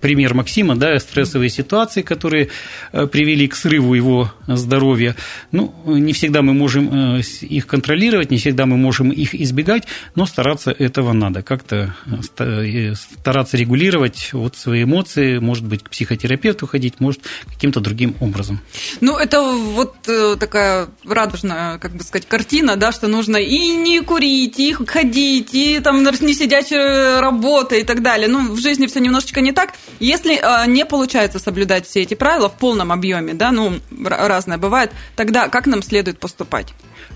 пример 0.00 0.34
Максима, 0.34 0.76
да, 0.76 0.98
стрессовые 0.98 1.50
ситуации, 1.50 2.02
которые 2.02 2.48
э, 2.92 3.06
привели 3.06 3.48
к 3.48 3.54
срыву 3.54 3.94
его 3.94 4.32
здоровья. 4.46 5.16
Ну, 5.52 5.74
не 5.86 6.12
всегда 6.12 6.42
мы 6.42 6.54
можем 6.54 7.16
э, 7.16 7.22
их 7.40 7.66
контролировать, 7.66 8.30
не 8.30 8.38
всегда 8.38 8.66
мы 8.66 8.76
можем 8.76 9.10
их 9.10 9.34
избегать, 9.34 9.84
но 10.14 10.26
стараться 10.26 10.70
этого 10.70 11.12
надо. 11.12 11.42
Как-то 11.42 11.94
э, 12.38 12.94
стараться 12.94 13.56
регулировать 13.56 14.30
вот 14.32 14.56
свои 14.56 14.84
эмоции, 14.84 15.38
может 15.38 15.64
быть, 15.64 15.82
к 15.82 15.90
психотерапевту 15.90 16.66
ходить, 16.66 17.00
может, 17.00 17.20
каким-то 17.46 17.80
другим 17.80 18.14
образом. 18.20 18.60
Ну, 19.00 19.16
это 19.16 19.42
вот 19.42 19.96
такая 20.38 20.88
радужная, 21.06 21.78
как 21.78 21.92
бы 21.92 22.02
сказать, 22.02 22.26
картина, 22.28 22.76
да, 22.76 22.92
что 22.92 23.08
нужно 23.08 23.36
и 23.36 23.70
не 23.70 24.00
курить, 24.00 24.58
и 24.58 24.72
ходить, 24.72 25.54
и 25.54 25.80
там 25.80 26.02
не 26.02 26.34
сидячая 26.34 27.20
работа 27.20 27.76
и 27.76 27.84
так 27.84 28.02
далее. 28.02 28.28
Ну, 28.28 28.52
в 28.52 28.60
жизни 28.60 28.86
все 28.86 29.00
немножечко 29.00 29.40
не 29.40 29.52
так. 29.52 29.74
Если 29.98 30.36
э, 30.36 30.66
не 30.66 30.84
получается 30.86 31.38
соблюдать 31.38 31.86
все 31.86 32.02
эти 32.02 32.14
правила 32.14 32.48
в 32.48 32.54
полном 32.54 32.92
объеме, 32.92 33.34
да, 33.34 33.52
ну, 33.52 33.80
разное 34.04 34.58
бывает, 34.58 34.92
тогда 35.16 35.48
как 35.48 35.66
нам 35.66 35.82
следует 35.82 36.18
поступать? 36.18 36.68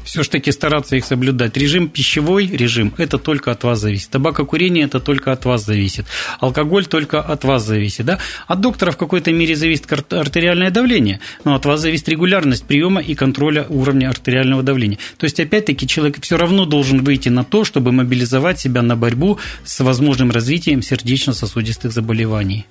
Все-таки 0.05 0.53
стараться 0.53 0.97
их 0.97 1.05
соблюдать. 1.05 1.57
Режим 1.57 1.89
пищевой 1.89 2.47
режим– 2.47 2.95
это 2.99 3.19
только 3.19 3.51
от 3.51 3.65
вас 3.65 3.81
зависит. 3.81 4.11
Табакокурение– 4.11 4.85
это 4.87 5.01
только 5.01 5.33
от 5.33 5.45
вас 5.45 5.65
зависит. 5.65 6.07
Алкоголь 6.41 6.87
только 6.87 7.21
от 7.21 7.45
вас 7.45 7.65
зависит. 7.65 8.07
Да? 8.07 8.19
От 8.47 8.61
доктора 8.61 8.91
в 8.91 8.97
какой-то 8.97 9.33
мере 9.33 9.57
зависит 9.57 9.91
артериальное 10.13 10.71
давление, 10.71 11.21
но 11.45 11.55
от 11.55 11.67
вас 11.67 11.81
зависит 11.81 12.09
регулярность 12.09 12.65
приема 12.65 13.01
и 13.01 13.15
контроля 13.15 13.67
уровня 13.69 14.09
артериального 14.09 14.63
давления. 14.63 14.99
То 15.17 15.25
есть, 15.25 15.41
опять-таки, 15.41 15.87
человек 15.87 16.21
все 16.21 16.37
равно 16.37 16.67
должен 16.67 17.03
выйти 17.03 17.29
на 17.29 17.45
то, 17.45 17.65
чтобы 17.65 17.93
мобилизовать 17.93 18.61
себя 18.61 18.83
на 18.83 18.97
борьбу 18.97 19.39
с 19.65 19.81
возможным 19.81 20.31
развитием 20.31 20.83
сердечно-сосудистых 20.83 21.93
заболеваний. 21.93 22.67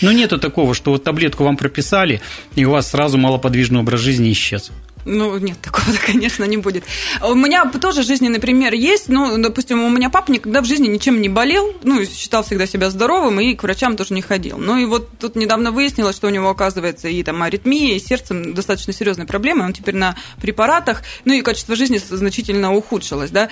Но 0.00 0.12
нету 0.12 0.38
такого, 0.38 0.74
что 0.74 0.90
вот 0.90 1.04
таблетку 1.04 1.44
вам 1.44 1.56
прописали, 1.56 2.20
и 2.54 2.64
у 2.64 2.70
вас 2.70 2.90
сразу 2.90 3.18
малоподвижный 3.18 3.80
образ 3.80 4.00
жизни 4.00 4.32
исчез. 4.32 4.70
Ну, 5.04 5.38
нет, 5.38 5.60
такого, 5.60 5.84
конечно, 6.06 6.44
не 6.44 6.56
будет. 6.56 6.84
У 7.22 7.34
меня 7.34 7.64
тоже 7.66 8.02
жизненный 8.02 8.40
пример 8.40 8.74
есть. 8.74 9.08
Ну, 9.08 9.36
допустим, 9.38 9.82
у 9.82 9.90
меня 9.90 10.10
папа 10.10 10.30
никогда 10.30 10.60
в 10.60 10.64
жизни 10.64 10.88
ничем 10.88 11.20
не 11.20 11.28
болел, 11.28 11.74
ну, 11.82 12.04
считал 12.04 12.42
всегда 12.42 12.66
себя 12.66 12.90
здоровым 12.90 13.40
и 13.40 13.54
к 13.54 13.62
врачам 13.62 13.96
тоже 13.96 14.14
не 14.14 14.22
ходил. 14.22 14.58
Ну, 14.58 14.78
и 14.78 14.84
вот 14.84 15.08
тут 15.18 15.36
недавно 15.36 15.70
выяснилось, 15.70 16.16
что 16.16 16.28
у 16.28 16.30
него, 16.30 16.48
оказывается, 16.48 17.08
и 17.08 17.22
там 17.22 17.42
аритмия, 17.42 17.96
и 17.96 18.00
сердцем 18.00 18.54
достаточно 18.54 18.92
серьезные 18.92 19.26
проблемы. 19.26 19.64
Он 19.64 19.72
теперь 19.72 19.94
на 19.94 20.16
препаратах, 20.40 21.02
ну, 21.24 21.34
и 21.34 21.42
качество 21.42 21.76
жизни 21.76 21.98
значительно 21.98 22.74
ухудшилось, 22.74 23.30
да. 23.30 23.48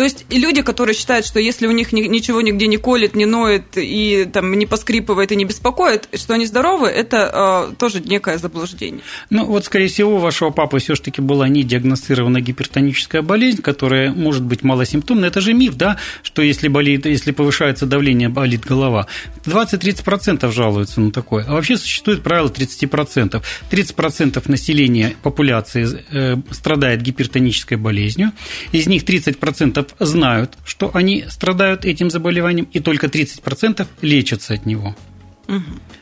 То 0.00 0.04
есть 0.04 0.24
люди, 0.30 0.62
которые 0.62 0.94
считают, 0.94 1.26
что 1.26 1.40
если 1.40 1.66
у 1.66 1.72
них 1.72 1.92
ничего 1.92 2.40
нигде 2.40 2.68
не 2.68 2.78
колет, 2.78 3.14
не 3.14 3.26
ноет 3.26 3.76
и 3.76 4.26
там 4.32 4.50
не 4.58 4.64
поскрипывает 4.64 5.30
и 5.30 5.36
не 5.36 5.44
беспокоит, 5.44 6.08
что 6.14 6.32
они 6.32 6.46
здоровы, 6.46 6.88
это 6.88 7.68
э, 7.70 7.74
тоже 7.76 8.00
некое 8.00 8.38
заблуждение. 8.38 9.02
Ну 9.28 9.44
вот, 9.44 9.66
скорее 9.66 9.88
всего, 9.88 10.16
у 10.16 10.18
вашего 10.18 10.48
папы 10.48 10.78
все-таки 10.78 11.20
была 11.20 11.48
не 11.48 11.64
диагностированная 11.64 12.40
гипертоническая 12.40 13.20
болезнь, 13.20 13.60
которая 13.60 14.10
может 14.10 14.42
быть 14.42 14.62
малосимптомная. 14.62 15.28
Это 15.28 15.42
же 15.42 15.52
миф, 15.52 15.74
да, 15.74 15.98
что 16.22 16.40
если 16.40 16.68
болит, 16.68 17.04
если 17.04 17.32
повышается 17.32 17.84
давление, 17.84 18.30
болит 18.30 18.64
голова. 18.64 19.06
20-30% 19.44 20.50
жалуются 20.50 21.02
на 21.02 21.12
такое. 21.12 21.44
А 21.46 21.52
вообще 21.52 21.76
существует 21.76 22.22
правило 22.22 22.48
30%. 22.48 23.42
30% 23.70 24.50
населения 24.50 25.14
популяции 25.22 25.86
э, 26.10 26.36
страдает 26.52 27.02
гипертонической 27.02 27.76
болезнью, 27.76 28.32
из 28.72 28.86
них 28.86 29.04
30% 29.04 29.89
знают, 29.98 30.56
что 30.64 30.90
они 30.94 31.24
страдают 31.28 31.84
этим 31.84 32.10
заболеванием, 32.10 32.68
и 32.72 32.80
только 32.80 33.06
30% 33.06 33.86
лечатся 34.02 34.54
от 34.54 34.66
него. 34.66 34.94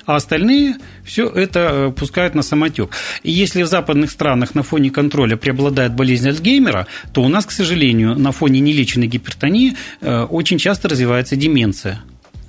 А 0.05 0.17
остальные 0.17 0.77
все 1.05 1.29
это 1.29 1.71
э, 1.73 1.91
пускают 1.91 2.35
на 2.35 2.43
самотек. 2.43 2.91
И 3.23 3.31
если 3.31 3.63
в 3.63 3.67
западных 3.67 4.11
странах 4.11 4.55
на 4.55 4.63
фоне 4.63 4.91
контроля 4.91 5.37
преобладает 5.37 5.95
болезнь 5.95 6.29
Альцгеймера, 6.29 6.87
то 7.13 7.23
у 7.23 7.29
нас, 7.29 7.47
к 7.47 7.51
сожалению, 7.51 8.19
на 8.19 8.33
фоне 8.33 8.61
нелеченной 8.61 9.07
гипертонии 9.07 9.75
э, 10.01 10.23
очень 10.23 10.59
часто 10.59 10.89
развивается 10.89 11.37
деменция, 11.37 12.03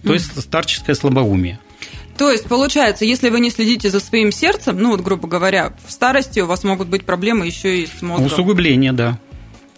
то 0.03 0.13
есть 0.13 0.41
старческое 0.41 0.95
слабоумие. 0.95 1.59
То 2.17 2.29
есть, 2.31 2.45
получается, 2.45 3.05
если 3.05 3.29
вы 3.29 3.39
не 3.39 3.49
следите 3.49 3.89
за 3.89 4.01
своим 4.01 4.33
сердцем, 4.33 4.77
ну 4.77 4.91
вот, 4.91 4.99
грубо 4.99 5.27
говоря, 5.27 5.73
в 5.85 5.91
старости 5.91 6.41
у 6.41 6.47
вас 6.47 6.65
могут 6.65 6.89
быть 6.89 7.05
проблемы 7.05 7.45
еще 7.45 7.81
и 7.81 7.87
с 7.87 8.01
мозгом. 8.01 8.27
Усугубление, 8.27 8.91
да. 8.91 9.17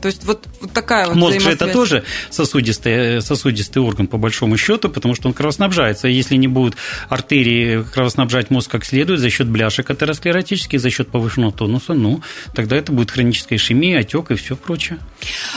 То 0.01 0.07
есть 0.07 0.23
вот, 0.25 0.47
вот 0.59 0.73
такая 0.73 1.07
вот 1.07 1.15
Мозг 1.15 1.39
же 1.39 1.51
это 1.51 1.67
тоже 1.67 2.03
сосудистый, 2.29 3.21
сосудистый 3.21 3.81
орган, 3.81 4.07
по 4.07 4.17
большому 4.17 4.57
счету, 4.57 4.89
потому 4.89 5.15
что 5.15 5.27
он 5.27 5.33
кровоснабжается. 5.33 6.07
Если 6.07 6.35
не 6.35 6.47
будут 6.47 6.75
артерии 7.09 7.83
кровоснабжать 7.83 8.49
мозг 8.49 8.71
как 8.71 8.85
следует 8.85 9.19
за 9.19 9.29
счет 9.29 9.47
бляшек 9.47 9.89
атеросклеротических, 9.89 10.79
за 10.79 10.89
счет 10.89 11.09
повышенного 11.09 11.51
тонуса, 11.51 11.93
ну, 11.93 12.21
тогда 12.55 12.75
это 12.75 12.91
будет 12.91 13.11
хроническая 13.11 13.57
ишемия, 13.57 13.99
отек 13.99 14.31
и 14.31 14.35
все 14.35 14.55
прочее. 14.55 14.97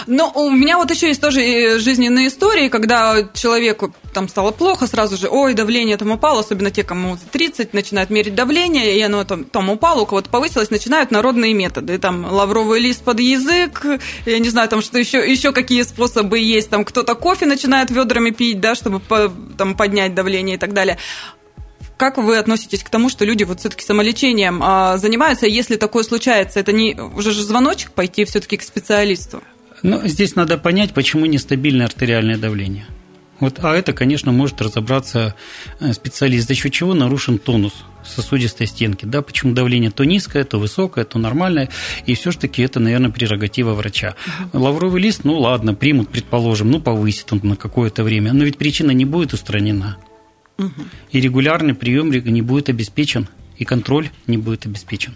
Но 0.06 0.30
у 0.34 0.50
меня 0.50 0.78
вот 0.78 0.90
еще 0.90 1.08
есть 1.08 1.20
тоже 1.20 1.40
э, 1.42 1.78
жизненные 1.78 2.28
истории, 2.28 2.68
когда 2.68 3.28
человеку 3.34 3.94
там 4.12 4.28
стало 4.28 4.50
плохо, 4.52 4.86
сразу 4.86 5.16
же, 5.16 5.28
ой, 5.28 5.54
давление 5.54 5.96
там 5.96 6.10
упало, 6.10 6.40
особенно 6.40 6.70
те, 6.70 6.84
кому 6.84 7.16
за 7.16 7.26
30, 7.26 7.74
начинают 7.74 8.10
мерить 8.10 8.34
давление, 8.34 8.96
и 8.96 9.00
оно 9.02 9.24
там, 9.24 9.44
там 9.44 9.70
упало, 9.70 10.02
у 10.02 10.06
кого-то 10.06 10.30
повысилось, 10.30 10.70
начинают 10.70 11.10
народные 11.10 11.52
методы, 11.54 11.98
там 11.98 12.24
лавровый 12.24 12.80
лист 12.80 13.02
под 13.02 13.20
язык, 13.20 13.84
я 14.26 14.38
не 14.38 14.48
знаю, 14.48 14.68
там 14.68 14.82
что 14.82 14.98
еще, 14.98 15.18
еще 15.18 15.52
какие 15.52 15.82
способы 15.82 16.38
есть, 16.38 16.70
там 16.70 16.84
кто-то 16.84 17.14
кофе 17.14 17.46
начинает 17.46 17.90
ведрами 17.90 18.30
пить, 18.30 18.60
да, 18.60 18.74
чтобы 18.74 19.00
по, 19.00 19.32
там, 19.58 19.76
поднять 19.76 20.14
давление 20.14 20.56
и 20.56 20.58
так 20.58 20.72
далее. 20.72 20.98
Как 21.96 22.18
вы 22.18 22.38
относитесь 22.38 22.82
к 22.82 22.90
тому, 22.90 23.08
что 23.08 23.24
люди 23.24 23.44
вот 23.44 23.60
все-таки 23.60 23.84
самолечением 23.84 24.60
а, 24.62 24.98
занимаются? 24.98 25.46
Если 25.46 25.76
такое 25.76 26.02
случается, 26.02 26.58
это 26.58 26.72
не 26.72 26.94
уже 26.94 27.30
же 27.30 27.42
звоночек 27.44 27.92
пойти 27.92 28.24
все-таки 28.24 28.56
к 28.56 28.62
специалисту? 28.62 29.42
Ну, 29.84 30.00
здесь 30.08 30.34
надо 30.34 30.56
понять, 30.56 30.94
почему 30.94 31.26
нестабильное 31.26 31.84
артериальное 31.84 32.38
давление. 32.38 32.86
Вот, 33.38 33.58
а 33.62 33.76
это, 33.76 33.92
конечно, 33.92 34.32
может 34.32 34.62
разобраться 34.62 35.34
э, 35.78 35.92
специалист, 35.92 36.48
за 36.48 36.54
счет 36.54 36.72
чего 36.72 36.94
нарушен 36.94 37.38
тонус 37.38 37.84
сосудистой 38.02 38.66
стенки. 38.66 39.04
Да, 39.04 39.20
почему 39.20 39.52
давление 39.52 39.90
то 39.90 40.04
низкое, 40.04 40.44
то 40.44 40.58
высокое, 40.58 41.04
то 41.04 41.18
нормальное. 41.18 41.68
И 42.06 42.14
все-таки 42.14 42.62
это, 42.62 42.80
наверное, 42.80 43.10
прерогатива 43.10 43.74
врача. 43.74 44.14
Угу. 44.54 44.64
Лавровый 44.64 45.02
лист, 45.02 45.24
ну 45.24 45.38
ладно, 45.38 45.74
примут, 45.74 46.08
предположим, 46.08 46.70
ну 46.70 46.80
повысит 46.80 47.30
он 47.34 47.40
на 47.42 47.56
какое-то 47.56 48.04
время. 48.04 48.32
Но 48.32 48.44
ведь 48.44 48.56
причина 48.56 48.92
не 48.92 49.04
будет 49.04 49.34
устранена. 49.34 49.98
Угу. 50.56 50.82
И 51.12 51.20
регулярный 51.20 51.74
прием 51.74 52.10
не 52.10 52.40
будет 52.40 52.70
обеспечен 52.70 53.28
и 53.58 53.64
контроль 53.64 54.10
не 54.26 54.36
будет 54.36 54.66
обеспечен. 54.66 55.14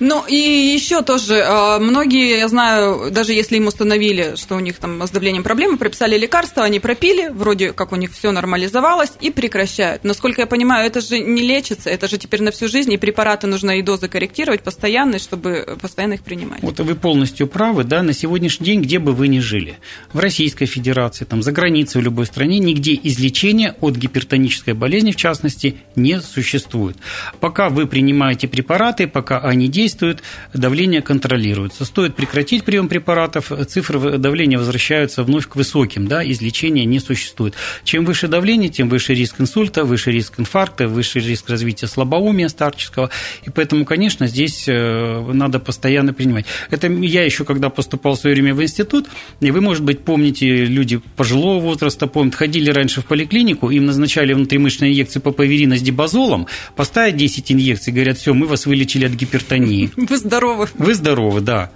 Ну 0.00 0.24
и 0.26 0.34
еще 0.34 1.02
тоже, 1.02 1.42
а, 1.46 1.78
многие, 1.78 2.38
я 2.38 2.48
знаю, 2.48 3.10
даже 3.10 3.32
если 3.32 3.56
им 3.56 3.66
установили, 3.66 4.34
что 4.36 4.56
у 4.56 4.60
них 4.60 4.78
там 4.78 5.02
с 5.02 5.10
давлением 5.10 5.42
проблемы, 5.42 5.76
прописали 5.76 6.16
лекарства, 6.16 6.64
они 6.64 6.80
пропили, 6.80 7.28
вроде 7.28 7.72
как 7.72 7.92
у 7.92 7.96
них 7.96 8.12
все 8.12 8.32
нормализовалось 8.32 9.12
и 9.20 9.30
прекращают. 9.30 10.04
Насколько 10.04 10.42
я 10.42 10.46
понимаю, 10.46 10.86
это 10.86 11.00
же 11.00 11.18
не 11.18 11.42
лечится, 11.42 11.90
это 11.90 12.08
же 12.08 12.18
теперь 12.18 12.42
на 12.42 12.50
всю 12.50 12.68
жизнь, 12.68 12.92
и 12.92 12.96
препараты 12.96 13.46
нужно 13.46 13.78
и 13.78 13.82
дозы 13.82 14.08
корректировать 14.08 14.62
постоянно, 14.62 15.18
чтобы 15.18 15.76
постоянно 15.80 16.14
их 16.14 16.22
принимать. 16.22 16.62
Вот 16.62 16.80
вы 16.80 16.94
полностью 16.94 17.46
правы, 17.46 17.84
да, 17.84 18.02
на 18.02 18.12
сегодняшний 18.12 18.66
день, 18.66 18.82
где 18.82 18.98
бы 18.98 19.12
вы 19.12 19.28
ни 19.28 19.40
жили, 19.40 19.78
в 20.12 20.18
Российской 20.18 20.66
Федерации, 20.66 21.24
там, 21.24 21.42
за 21.42 21.52
границей, 21.52 22.00
в 22.00 22.04
любой 22.04 22.26
стране, 22.26 22.58
нигде 22.58 22.98
излечения 23.02 23.76
от 23.80 23.96
гипертонической 23.96 24.74
болезни, 24.74 25.12
в 25.12 25.16
частности, 25.16 25.76
не 25.94 26.20
существует. 26.20 26.96
Пока 27.40 27.68
вы 27.76 27.86
принимаете 27.86 28.48
препараты, 28.48 29.06
пока 29.06 29.38
они 29.38 29.68
действуют, 29.68 30.22
давление 30.52 31.02
контролируется. 31.02 31.84
Стоит 31.84 32.16
прекратить 32.16 32.64
прием 32.64 32.88
препаратов, 32.88 33.52
цифры 33.68 34.18
давления 34.18 34.58
возвращаются 34.58 35.22
вновь 35.22 35.46
к 35.46 35.56
высоким, 35.56 36.08
да, 36.08 36.28
излечения 36.28 36.84
не 36.84 36.98
существует. 36.98 37.54
Чем 37.84 38.04
выше 38.04 38.28
давление, 38.28 38.70
тем 38.70 38.88
выше 38.88 39.14
риск 39.14 39.40
инсульта, 39.40 39.84
выше 39.84 40.10
риск 40.10 40.40
инфаркта, 40.40 40.88
выше 40.88 41.20
риск 41.20 41.50
развития 41.50 41.86
слабоумия 41.86 42.48
старческого. 42.48 43.10
И 43.44 43.50
поэтому, 43.50 43.84
конечно, 43.84 44.26
здесь 44.26 44.64
э, 44.66 45.32
надо 45.32 45.58
постоянно 45.58 46.14
принимать. 46.14 46.46
Это 46.70 46.88
я 46.88 47.24
еще, 47.24 47.44
когда 47.44 47.68
поступал 47.68 48.16
в 48.16 48.20
свое 48.20 48.34
время 48.34 48.54
в 48.54 48.62
институт, 48.62 49.06
и 49.40 49.50
вы, 49.50 49.60
может 49.60 49.84
быть, 49.84 50.00
помните, 50.00 50.64
люди 50.64 51.00
пожилого 51.16 51.60
возраста 51.60 52.06
помнят, 52.06 52.34
ходили 52.34 52.70
раньше 52.70 53.02
в 53.02 53.04
поликлинику, 53.04 53.70
им 53.70 53.84
назначали 53.84 54.32
внутримышечные 54.32 54.92
инъекции 54.92 55.20
папаверина 55.20 55.76
с 55.76 55.82
дибазолом, 55.82 56.46
поставить 56.74 57.16
10 57.16 57.50
инъекций, 57.56 57.92
говорят, 57.92 58.18
все, 58.18 58.34
мы 58.34 58.46
вас 58.46 58.66
вылечили 58.66 59.06
от 59.06 59.12
гипертонии. 59.12 59.90
Вы 59.96 60.16
здоровы. 60.16 60.68
Вы 60.74 60.94
здоровы, 60.94 61.40
да. 61.40 61.70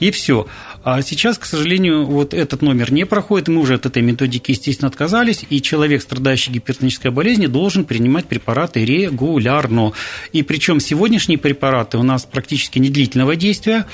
И 0.00 0.10
все. 0.10 0.46
А 0.84 1.00
сейчас, 1.00 1.38
к 1.38 1.46
сожалению, 1.46 2.04
вот 2.04 2.34
этот 2.34 2.60
номер 2.60 2.92
не 2.92 3.06
проходит, 3.06 3.48
мы 3.48 3.62
уже 3.62 3.74
от 3.74 3.86
этой 3.86 4.02
методики, 4.02 4.50
естественно, 4.50 4.88
отказались, 4.88 5.42
и 5.48 5.62
человек, 5.62 6.02
страдающий 6.02 6.52
гипертонической 6.52 7.10
болезнью, 7.10 7.48
должен 7.48 7.86
принимать 7.86 8.26
препараты 8.26 8.84
регулярно. 8.84 9.92
И 10.32 10.42
причем 10.42 10.80
сегодняшние 10.80 11.38
препараты 11.38 11.96
у 11.96 12.02
нас 12.02 12.26
практически 12.26 12.78
не 12.78 12.90
длительного 12.90 13.34
действия, 13.34 13.86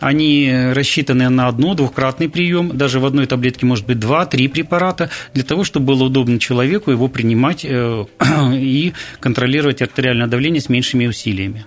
они 0.00 0.50
рассчитаны 0.72 1.28
на 1.28 1.48
одно-двухкратный 1.48 2.30
прием, 2.30 2.78
даже 2.78 2.98
в 2.98 3.04
одной 3.04 3.26
таблетке 3.26 3.66
может 3.66 3.84
быть 3.84 3.98
два-три 3.98 4.48
препарата, 4.48 5.10
для 5.34 5.44
того, 5.44 5.64
чтобы 5.64 5.86
было 5.88 6.04
удобно 6.04 6.38
человеку 6.38 6.90
его 6.90 7.08
принимать 7.08 7.62
э, 7.62 8.06
и 8.54 8.94
контролировать 9.20 9.82
артериальное 9.82 10.28
давление 10.28 10.62
с 10.62 10.70
меньшими 10.70 11.06
усилиями. 11.08 11.66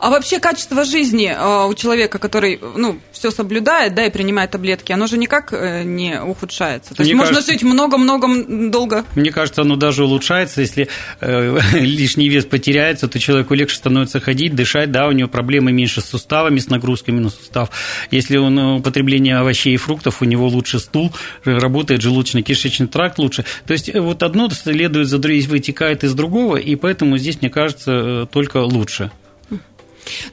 А 0.00 0.10
вообще 0.10 0.38
качество 0.38 0.84
жизни 0.84 1.34
э, 1.34 1.66
у 1.68 1.74
человека, 1.74 2.18
который 2.18 2.60
ну, 2.76 2.98
все 3.12 3.30
соблюдает, 3.30 3.94
да, 3.94 4.04
и 4.06 4.10
принимает 4.10 4.50
таблетки, 4.50 4.92
оно 4.92 5.06
же 5.06 5.18
никак 5.18 5.52
э, 5.52 5.82
не 5.84 6.20
ухудшается. 6.20 6.94
То 6.94 7.02
Мне 7.02 7.10
есть 7.10 7.18
можно 7.18 7.34
кажется- 7.36 7.52
жить 7.52 7.62
много-много 7.62 8.28
долго. 8.70 9.04
Мне 9.14 9.30
кажется, 9.30 9.62
оно 9.62 9.76
даже 9.76 10.04
улучшается, 10.04 10.60
если 10.60 10.88
э, 11.20 11.58
лишний 11.72 12.28
вес 12.28 12.44
потеряется, 12.44 13.08
то 13.08 13.18
человеку 13.18 13.54
легче 13.54 13.76
становится 13.76 14.20
ходить, 14.20 14.54
дышать, 14.54 14.90
да, 14.90 15.06
у 15.08 15.12
него 15.12 15.28
проблемы 15.28 15.72
меньше 15.72 16.00
с 16.00 16.06
суставами, 16.06 16.58
с 16.58 16.68
нагрузками 16.68 17.20
на 17.20 17.30
сустав. 17.30 17.70
Если 18.10 18.36
он 18.36 18.58
употребление 18.58 19.36
овощей 19.38 19.74
и 19.74 19.76
фруктов, 19.76 20.22
у 20.22 20.24
него 20.24 20.46
лучше 20.48 20.78
стул, 20.78 21.12
работает 21.44 22.02
желудочно-кишечный 22.02 22.86
тракт 22.86 23.18
лучше. 23.18 23.44
То 23.66 23.72
есть 23.72 23.92
вот 23.94 24.22
одно 24.22 24.48
следует 24.50 25.08
за 25.08 25.18
другим, 25.18 25.36
вытекает 25.36 26.04
из 26.04 26.14
другого, 26.14 26.56
и 26.56 26.76
поэтому 26.76 27.18
здесь, 27.18 27.40
мне 27.40 27.50
кажется, 27.50 28.28
только 28.32 28.58
лучше. 28.58 29.10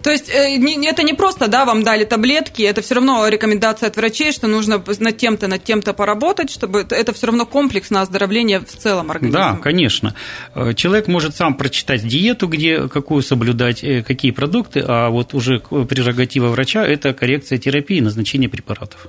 То 0.01 0.11
есть 0.11 0.29
э, 0.29 0.57
это 0.85 1.03
не 1.03 1.13
просто, 1.13 1.47
да, 1.47 1.65
вам 1.65 1.83
дали 1.83 2.03
таблетки, 2.05 2.61
это 2.61 2.81
все 2.81 2.95
равно 2.95 3.27
рекомендация 3.27 3.87
от 3.87 3.95
врачей, 3.97 4.31
что 4.31 4.47
нужно 4.47 4.83
над 4.99 5.17
тем-то, 5.17 5.47
над 5.47 5.63
тем-то 5.63 5.93
поработать, 5.93 6.49
чтобы 6.51 6.85
это- 6.89 7.13
все 7.13 7.27
равно 7.27 7.45
комплекс 7.45 7.89
на 7.89 8.01
оздоровление 8.01 8.59
в 8.59 8.75
целом 8.77 9.11
организма. 9.11 9.53
Да, 9.55 9.57
конечно. 9.61 10.15
Э, 10.55 10.73
Человек 10.75 11.07
может 11.07 11.35
сам 11.35 11.55
прочитать 11.55 12.05
диету, 12.07 12.47
где 12.47 12.87
какую 12.87 13.21
соблюдать, 13.23 13.83
э, 13.83 14.03
какие 14.03 14.31
продукты, 14.31 14.83
а 14.87 15.09
вот 15.09 15.33
уже 15.33 15.59
прерогатива 15.59 16.47
врача– 16.47 16.85
это 16.87 17.13
коррекция 17.13 17.57
терапии, 17.57 17.99
назначение 18.01 18.49
препаратов. 18.49 19.05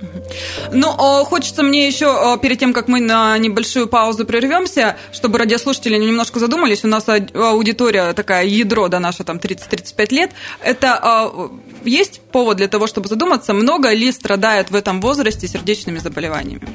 Ну, 0.71 0.91
э, 1.21 1.25
хочется 1.25 1.63
мне 1.63 1.87
еще, 1.87 2.05
э, 2.35 2.41
перед 2.41 2.59
тем, 2.59 2.73
как 2.73 2.87
мы 2.87 2.99
на 2.99 3.37
небольшую 3.37 3.87
паузу 3.87 4.25
прервемся, 4.25 4.97
чтобы 5.11 5.37
радиослушатели 5.37 5.97
немножко 5.97 6.39
задумались, 6.39 6.83
у 6.83 6.87
нас 6.87 7.07
ау- 7.09 7.27
аудитория 7.35 8.13
такая, 8.13 8.45
ядро, 8.45 8.87
да, 8.87 8.99
наша 8.99 9.23
там 9.23 9.37
30-35 9.39 10.11
лет, 10.11 10.31
это 10.63 10.99
э, 11.03 11.49
есть 11.85 12.21
повод 12.31 12.57
для 12.57 12.67
того, 12.67 12.87
чтобы 12.87 13.07
задуматься, 13.07 13.53
много 13.53 13.93
ли 13.93 14.11
страдают 14.11 14.71
в 14.71 14.75
этом 14.75 15.01
возрасте 15.01 15.47
сердечными 15.47 15.99
заболеваниями? 15.99 16.67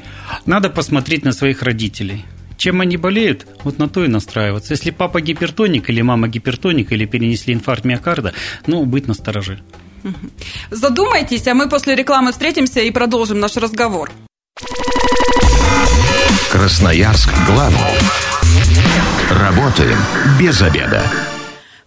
Надо 0.47 0.71
посмотреть 0.71 1.25
на 1.25 1.33
своих 1.33 1.63
родителей. 1.63 2.25
Чем 2.57 2.83
они 2.83 2.99
болеют, 2.99 3.47
вот 3.65 3.79
на 3.79 3.89
то 3.89 4.05
и 4.05 4.09
настраиваться. 4.09 4.75
Если 4.75 4.91
папа 4.91 5.23
гипертоник 5.23 5.89
или 5.89 6.03
мама 6.03 6.29
гипертоник, 6.29 6.93
или 6.93 7.07
перенесли 7.07 7.55
инфаркт 7.55 7.85
миокарда, 7.85 8.35
ну, 8.67 8.85
быть 8.85 9.09
настороже. 9.09 9.61
Задумайтесь, 10.71 11.47
а 11.49 11.55
мы 11.55 11.69
после 11.69 11.95
рекламы 11.95 12.33
встретимся 12.33 12.81
и 12.81 12.91
продолжим 12.91 13.41
наш 13.41 13.57
разговор. 13.57 14.11
Красноярск 16.51 17.31
главный. 17.47 17.81
Работаем 19.31 19.99
без 20.39 20.61
обеда. 20.61 21.03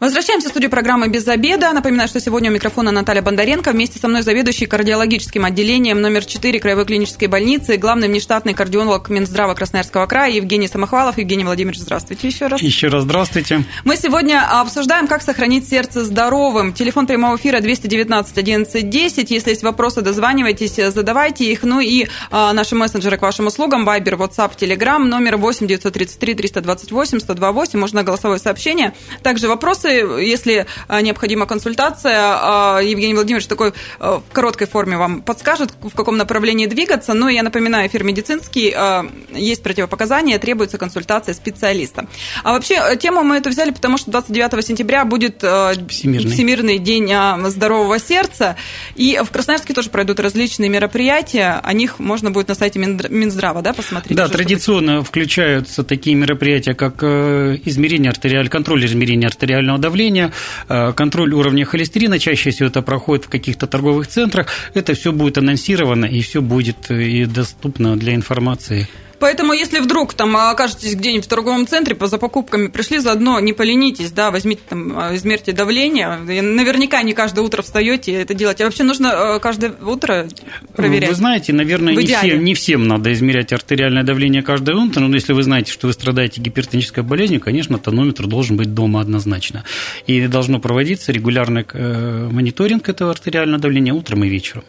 Возвращаемся 0.04 0.50
в 0.50 0.52
студию 0.52 0.70
программы 0.70 1.08
«Без 1.08 1.26
обеда». 1.30 1.72
Напоминаю, 1.72 2.10
что 2.10 2.20
сегодня 2.20 2.52
у 2.52 2.54
микрофона 2.54 2.92
Наталья 2.92 3.22
Бондаренко. 3.22 3.72
Вместе 3.72 4.00
со 4.00 4.10
мной 4.10 4.22
заведующий 4.22 4.66
кардиологическим 4.66 5.46
отделением 5.46 6.02
номер 6.02 6.26
4 6.26 6.60
Краевой 6.60 6.84
клинической 6.84 7.30
больницы, 7.30 7.78
главный 7.78 8.10
внештатный 8.10 8.54
кардиолог 8.54 9.08
Минздрава 9.08 9.54
Красноярского 9.54 10.06
края 10.06 10.34
Евгений 10.34 10.68
Самохвалов. 10.68 11.18
Евгений 11.18 11.46
Владимирович, 11.46 11.80
здравствуйте 11.80 12.28
еще 12.28 12.48
раз. 12.48 12.62
Еще 12.62 12.90
раз 12.90 13.04
здравствуйте. 13.04 13.64
Мы 13.86 13.96
сегодня 13.96 14.46
обсуждаем, 14.60 15.08
как 15.08 15.22
сохранить 15.22 15.70
сердце 15.70 16.04
здоровым. 16.04 16.74
Телефон 16.74 17.08
прямого 17.08 17.38
эфира 17.38 17.62
219 17.62 18.38
11 18.38 18.90
10. 18.90 19.32
Если 19.32 19.52
есть 19.52 19.64
вопросы, 19.64 20.02
дозванивайтесь, 20.02 20.76
задавайте 20.76 21.46
их. 21.46 21.64
Ну 21.64 21.80
и 21.80 22.08
а, 22.30 22.52
наши 22.52 22.76
мессенджеры 22.76 23.18
к 23.18 23.22
вашим 23.22 23.48
услугам. 23.48 23.86
Вайбер, 23.86 24.16
WhatsApp, 24.16 24.52
Telegram. 24.60 24.98
Номер 25.00 25.38
8 25.38 25.66
933 25.66 26.34
328 26.34 27.20
128. 27.22 27.80
Можно 27.80 28.04
голосовое 28.04 28.42
сообщение. 28.42 28.94
Также 29.22 29.48
вопросы, 29.48 29.93
если 29.94 30.66
а, 30.88 31.02
необходима 31.02 31.46
консультация. 31.46 32.18
а, 32.18 32.80
Евгений 32.82 33.14
Владимирович 33.14 33.48
такой 33.48 33.74
в 34.00 34.24
короткой 34.32 34.68
форме 34.68 34.98
вам 34.98 35.22
подскажет, 35.22 35.74
в 35.82 35.96
каком 35.96 36.18
направлении 36.18 36.66
двигаться. 36.66 37.14
Ну 37.14 37.28
и 37.28 37.36
я 37.36 37.44
напоминаю, 37.44 37.88
эфир 37.88 38.04
медицинский. 38.04 38.74
Есть 39.34 39.64
противопоказания, 39.64 40.38
требуется 40.40 40.78
консультация 40.78 41.34
специалиста. 41.34 42.08
А 42.44 42.54
вообще, 42.54 42.76
э, 42.76 42.98
тему 42.98 43.24
мы 43.24 43.38
эту 43.38 43.50
взяли, 43.50 43.72
потому 43.72 43.98
что 43.98 44.12
29 44.12 44.66
сентября 44.66 45.06
будет 45.06 45.44
э, 45.44 45.74
Всемирный. 45.88 46.32
Всемирный 46.32 46.78
день 46.80 47.12
здорового 47.50 48.00
сердца. 48.00 48.56
И 48.96 49.20
в 49.24 49.32
Красноярске 49.32 49.74
тоже 49.74 49.90
пройдут 49.90 50.20
различные 50.20 50.70
мероприятия. 50.70 51.60
О 51.64 51.74
них 51.74 52.00
можно 52.00 52.32
будет 52.32 52.48
на 52.48 52.56
сайте 52.56 52.80
Минздрава 52.80 53.62
да, 53.62 53.74
посмотреть. 53.74 54.18
Да, 54.18 54.28
традиционно 54.28 55.04
включаются 55.04 55.84
такие 55.84 56.16
мероприятия, 56.16 56.74
как 56.74 56.96
э, 57.02 57.58
измерение 57.66 58.10
артериаль... 58.10 58.50
контроль 58.50 58.86
измерения 58.86 59.28
артериального 59.28 59.78
давления, 59.84 60.32
э, 60.70 60.94
контроль 60.94 61.34
уровня 61.34 61.66
холестерина. 61.66 62.18
Чаще 62.20 62.52
всего 62.52 62.70
это 62.70 62.82
проходит 62.82 63.26
в 63.26 63.30
каких-то 63.30 63.68
торговых 63.68 64.08
центрах. 64.08 64.48
Это 64.74 64.94
все 64.94 65.12
будет 65.12 65.38
анонсировано 65.38 66.06
и 66.06 66.22
все 66.22 66.42
будет 66.42 66.90
э, 66.90 67.04
и 67.04 67.26
доступно 67.26 67.98
для 67.98 68.16
информации. 68.16 68.88
Поэтому, 69.24 69.54
если 69.54 69.80
вдруг 69.80 70.14
там 70.16 70.36
окажетесь 70.36 70.96
где-нибудь 70.96 71.28
в 71.28 71.30
торговом 71.30 71.66
центре, 71.66 71.96
по- 71.96 72.08
за 72.08 72.18
покупками 72.18 72.68
пришли, 72.68 72.98
заодно 73.00 73.40
не 73.40 73.54
поленитесь, 73.54 74.12
да, 74.12 74.32
возьмите 74.32 74.62
там, 74.68 75.00
а, 75.00 75.16
измерьте 75.16 75.54
давление. 75.54 76.18
Наверняка 76.18 77.02
не 77.04 77.14
каждое 77.14 77.40
утро 77.40 77.62
встаете 77.62 78.12
это 78.12 78.34
делать. 78.34 78.60
А 78.60 78.66
вообще 78.66 78.84
нужно 78.84 79.08
э, 79.08 79.40
каждое 79.40 79.76
утро 79.82 80.28
проверять. 80.76 81.08
Вы 81.08 81.16
знаете, 81.16 81.54
наверное, 81.54 81.96
не 81.96 82.06
всем, 82.06 82.44
не 82.44 82.54
всем 82.54 82.86
надо 82.86 83.14
измерять 83.14 83.54
артериальное 83.54 84.04
давление 84.04 84.44
каждое 84.44 84.76
утро, 84.76 85.00
но 85.00 85.16
если 85.16 85.32
вы 85.32 85.44
знаете, 85.44 85.72
что 85.72 85.88
вы 85.88 85.94
страдаете 85.94 86.42
гипертонической 86.42 87.04
болезнью, 87.04 87.40
конечно, 87.40 87.80
тонометр 87.80 88.28
должен 88.28 88.58
быть 88.58 88.74
дома 88.74 89.00
однозначно. 89.00 89.64
И 90.06 90.28
должно 90.28 90.60
проводиться 90.60 91.14
регулярный 91.14 91.66
э, 91.72 92.28
мониторинг 92.30 92.90
этого 92.90 93.12
артериального 93.12 93.62
давления 93.62 93.94
утром 93.94 94.26
и 94.26 94.28
вечером. 94.28 94.66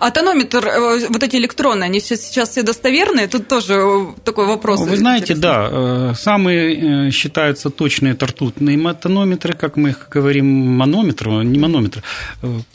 А 0.00 0.10
тонометр, 0.10 0.66
э, 0.66 1.08
вот 1.08 1.22
эти 1.22 1.36
электронные, 1.36 1.86
они 1.86 2.00
сейчас 2.00 2.50
все 2.50 2.62
достоверные? 2.62 3.28
Тут 3.28 3.48
тоже 3.48 3.74
э, 3.74 4.06
такой 4.24 4.46
вопрос. 4.46 4.80
Вы 4.80 4.96
знаете, 4.96 5.34
интересный. 5.34 5.42
да, 5.42 5.68
э, 5.70 6.14
самые 6.16 7.10
считаются 7.10 7.70
точные 7.70 8.12
это 8.12 8.26
ртутные 8.26 8.76
тонометры, 8.94 9.52
как 9.52 9.76
мы 9.76 9.90
их 9.90 10.08
говорим, 10.10 10.46
манометр, 10.46 11.28
не 11.42 11.58
манометр, 11.58 12.02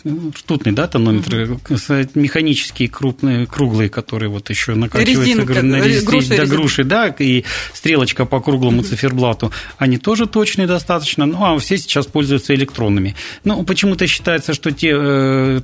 ртутный, 0.05 0.71
да, 0.71 0.87
тонометр, 0.87 1.57
механические 2.15 2.89
крупные, 2.89 3.45
круглые, 3.45 3.89
которые 3.89 4.29
вот 4.29 4.49
еще 4.49 4.75
накачиваются 4.75 5.23
Резинка, 5.23 5.61
на 5.61 5.79
рез- 5.81 6.03
груши, 6.03 6.29
да, 6.29 6.35
резинка. 6.35 6.55
груши, 6.55 6.83
да, 6.83 7.07
и 7.07 7.43
стрелочка 7.73 8.25
по 8.25 8.39
круглому 8.39 8.83
циферблату, 8.83 9.51
они 9.77 9.97
тоже 9.97 10.25
точные 10.27 10.67
достаточно, 10.67 11.25
ну, 11.25 11.43
а 11.43 11.57
все 11.59 11.77
сейчас 11.77 12.05
пользуются 12.05 12.53
электронными. 12.53 13.15
Ну, 13.43 13.63
почему-то 13.63 14.07
считается, 14.07 14.53
что 14.53 14.71
те 14.71 14.91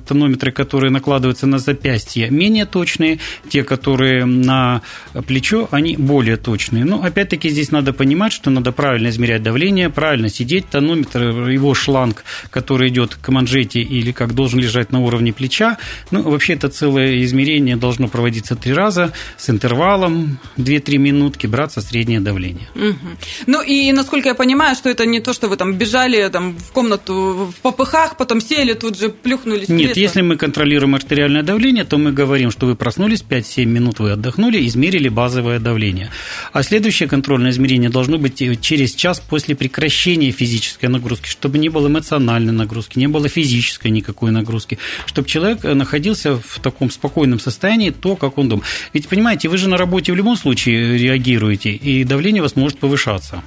тонометры, 0.06 0.52
которые 0.52 0.90
накладываются 0.98 1.46
на 1.46 1.58
запястье, 1.58 2.28
менее 2.30 2.66
точные, 2.66 3.18
те, 3.48 3.62
которые 3.62 4.24
на 4.24 4.82
плечо, 5.26 5.68
они 5.70 5.96
более 5.96 6.36
точные. 6.36 6.84
Но 6.84 7.02
опять-таки 7.02 7.48
здесь 7.50 7.70
надо 7.70 7.92
понимать, 7.92 8.32
что 8.32 8.50
надо 8.50 8.72
правильно 8.72 9.08
измерять 9.08 9.42
давление, 9.42 9.90
правильно 9.90 10.28
сидеть. 10.28 10.68
Тонометр, 10.68 11.48
его 11.48 11.74
шланг, 11.74 12.24
который 12.50 12.88
идет 12.88 13.14
к 13.14 13.28
манжете 13.28 13.80
или 13.80 14.12
как 14.12 14.34
должен 14.34 14.60
лежать 14.60 14.92
на 14.92 15.00
уровне 15.00 15.32
плеча. 15.32 15.78
Ну, 16.10 16.22
вообще 16.22 16.54
это 16.54 16.68
целое 16.68 17.22
измерение 17.24 17.76
должно 17.76 18.08
проводиться 18.08 18.56
три 18.56 18.72
раза 18.72 19.12
с 19.36 19.50
интервалом 19.50 20.38
2-3 20.56 20.98
минутки, 20.98 21.46
браться 21.46 21.80
среднее 21.80 22.20
давление. 22.20 22.68
Мгм. 22.74 23.16
Ну 23.46 23.62
и 23.62 23.92
насколько 23.92 24.28
я 24.28 24.34
понимаю, 24.34 24.74
что 24.74 24.90
это 24.90 25.06
не 25.06 25.20
то, 25.20 25.32
что 25.32 25.48
вы 25.48 25.56
там 25.56 25.74
бежали 25.74 26.28
там, 26.28 26.56
в 26.56 26.72
комнату 26.72 27.52
в 27.56 27.60
попыхах, 27.62 28.16
потом 28.16 28.40
сели, 28.40 28.72
тут 28.74 28.98
же 28.98 29.08
плюхнулись 29.08 29.68
Нет, 29.68 29.96
если 29.96 30.22
мы 30.22 30.36
контролируем 30.36 30.77
артериальное 30.94 31.42
давление, 31.42 31.84
то 31.84 31.98
мы 31.98 32.12
говорим, 32.12 32.50
что 32.50 32.66
вы 32.66 32.74
проснулись, 32.74 33.24
5-7 33.28 33.64
минут 33.64 33.98
вы 33.98 34.12
отдохнули, 34.12 34.66
измерили 34.66 35.08
базовое 35.08 35.58
давление. 35.58 36.10
А 36.52 36.62
следующее 36.62 37.08
контрольное 37.08 37.50
измерение 37.50 37.90
должно 37.90 38.18
быть 38.18 38.42
э, 38.42 38.56
через 38.56 38.94
час 38.94 39.20
после 39.20 39.54
прекращения 39.54 40.30
физической 40.30 40.86
нагрузки, 40.86 41.28
чтобы 41.28 41.58
не 41.58 41.68
было 41.68 41.88
эмоциональной 41.88 42.52
нагрузки, 42.52 42.98
не 42.98 43.08
было 43.08 43.28
физической 43.28 43.88
никакой 43.90 44.30
нагрузки, 44.30 44.78
чтобы 45.06 45.28
человек 45.28 45.64
э, 45.64 45.74
находился 45.74 46.36
в 46.36 46.60
таком 46.60 46.90
спокойном 46.90 47.40
состоянии, 47.40 47.90
то, 47.90 48.16
как 48.16 48.38
он 48.38 48.48
думает. 48.48 48.66
Ведь, 48.92 49.08
понимаете, 49.08 49.48
вы 49.48 49.58
же 49.58 49.68
на 49.68 49.76
работе 49.76 50.12
в 50.12 50.16
любом 50.16 50.36
случае 50.36 50.98
реагируете, 50.98 51.72
и 51.72 52.04
давление 52.04 52.42
у 52.42 52.44
вас 52.44 52.56
может 52.56 52.78
повышаться. 52.78 53.42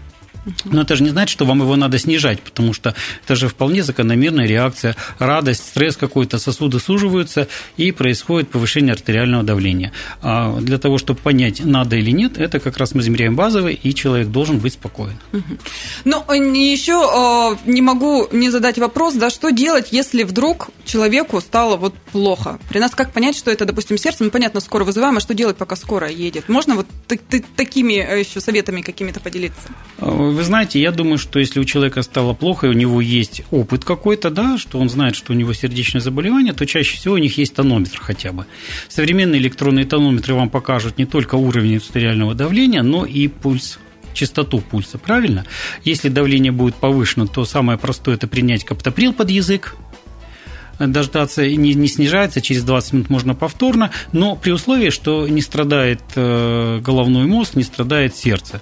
Но 0.66 0.82
это 0.82 0.96
же 0.96 1.04
не 1.04 1.10
значит, 1.10 1.32
что 1.32 1.46
вам 1.46 1.62
его 1.62 1.76
надо 1.76 1.98
снижать, 2.00 2.42
потому 2.42 2.74
что 2.74 2.96
это 3.24 3.36
же 3.36 3.48
вполне 3.48 3.84
закономерная 3.84 4.48
реакция. 4.48 4.96
Радость, 5.20 5.66
стресс 5.68 5.98
какой-то, 5.98 6.40
сосуды 6.40 6.80
суживаются, 6.80 7.48
и 7.78 7.92
происходит 7.92 8.50
повышение 8.50 8.94
артериального 8.94 9.44
давления. 9.44 9.92
А 10.22 10.60
для 10.60 10.78
того, 10.78 10.98
чтобы 10.98 11.20
понять, 11.20 11.64
надо 11.64 11.96
или 11.96 12.12
нет, 12.12 12.38
это 12.38 12.60
как 12.60 12.78
раз 12.78 12.94
мы 12.94 13.02
измеряем 13.02 13.36
базовый, 13.36 13.80
и 13.82 13.94
человек 13.94 14.30
должен 14.30 14.60
быть 14.60 14.74
спокоен. 14.74 15.18
Ну, 16.06 16.24
еще 16.34 17.58
не 17.66 17.82
могу 17.82 18.28
не 18.32 18.50
задать 18.50 18.78
вопрос, 18.78 19.14
да, 19.16 19.30
что 19.30 19.52
делать, 19.52 19.90
если 19.92 20.24
вдруг 20.24 20.70
человеку 20.86 21.40
стало 21.42 21.78
вот 21.78 21.94
плохо? 22.12 22.60
При 22.70 22.80
нас 22.80 22.92
как 22.92 23.12
понять, 23.14 23.36
что 23.36 23.52
это, 23.52 23.66
допустим, 23.66 23.98
сердце, 23.98 24.24
ну, 24.24 24.32
понятно, 24.32 24.60
скоро 24.60 24.84
вызываем, 24.84 25.18
а 25.18 25.20
что 25.20 25.34
делать, 25.34 25.58
пока 25.58 25.76
скорая 25.76 26.12
едет? 26.12 26.50
Можно 26.50 26.76
вот 26.76 26.88
так- 27.08 27.22
так- 27.30 27.46
такими 27.56 27.94
э, 27.94 28.20
еще 28.20 28.42
советами 28.42 28.82
какими-то 28.82 29.20
поделиться? 29.20 29.70
Вы 30.32 30.44
знаете, 30.44 30.80
я 30.82 30.92
думаю, 30.92 31.18
что 31.18 31.40
если 31.40 31.60
у 31.60 31.66
человека 31.66 32.02
стало 32.02 32.34
плохо, 32.34 32.68
и 32.68 32.70
у 32.70 32.74
него 32.74 33.02
есть 33.02 33.44
опыт 33.52 33.84
какой-то, 33.84 34.30
да, 34.30 34.58
что 34.58 34.80
он 34.80 34.90
знает, 34.90 35.16
что 35.16 35.34
у 35.34 35.36
него 35.36 35.54
сердечное 35.54 36.02
заболевание, 36.02 36.54
то 36.54 36.66
чаще 36.66 36.96
всего 36.96 37.16
у 37.16 37.18
них 37.18 37.38
есть 37.38 37.54
тонометр 37.54 38.00
хотя 38.00 38.32
бы. 38.32 38.46
Современные 38.88 39.42
электронные 39.42 39.86
тонометры 39.86 40.34
вам 40.34 40.50
покажут 40.50 40.98
не 40.98 41.06
только 41.06 41.36
уровень 41.36 41.78
артериального 41.78 42.34
давления, 42.34 42.84
но 42.84 43.06
и 43.06 43.28
пульс 43.28 43.80
частоту 44.14 44.60
пульса, 44.60 44.98
правильно? 44.98 45.46
Если 45.84 46.10
давление 46.10 46.52
будет 46.52 46.76
повышено, 46.76 47.28
то 47.28 47.46
самое 47.46 47.78
простое– 47.78 48.16
это 48.18 48.28
принять 48.28 48.64
каптоприл 48.66 49.14
под 49.14 49.30
язык, 49.30 49.76
дождаться 50.88 51.48
не, 51.48 51.74
не 51.74 51.88
снижается, 51.88 52.42
через 52.42 52.64
20 52.64 52.94
минут 52.94 53.10
можно 53.10 53.36
повторно, 53.36 53.92
но 54.12 54.36
при 54.36 54.52
условии, 54.52 54.90
что 54.90 55.28
не 55.28 55.42
страдает 55.42 56.02
э, 56.16 56.80
головной 56.80 57.26
мозг, 57.26 57.56
не 57.56 57.64
страдает 57.64 58.16
сердце. 58.16 58.62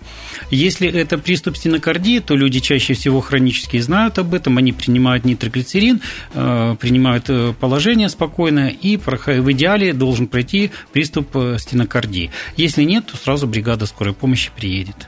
Если 0.52 0.90
это 0.90 1.18
приступ 1.18 1.58
стенокардии, 1.58 2.20
то 2.20 2.36
люди 2.36 2.60
чаще 2.60 2.94
всего 2.94 3.22
хронически 3.22 3.80
знают 3.80 4.20
об 4.20 4.34
этом, 4.34 4.58
они 4.58 4.74
принимают 4.74 5.26
нитроглицерин, 5.26 6.02
э, 6.34 6.76
принимают 6.80 7.26
э, 7.30 7.54
положение 7.60 8.10
спокойно, 8.10 8.70
и 8.70 8.98
в 8.98 9.52
идеале 9.52 9.94
должен 9.94 10.28
пройти 10.28 10.72
приступ 10.92 11.36
стенокардии. 11.58 12.32
Если 12.58 12.84
нет, 12.84 13.08
то 13.08 13.18
сразу 13.18 13.48
бригада 13.48 13.86
скорой 13.86 14.14
помощи 14.14 14.52
приедет. 14.56 15.08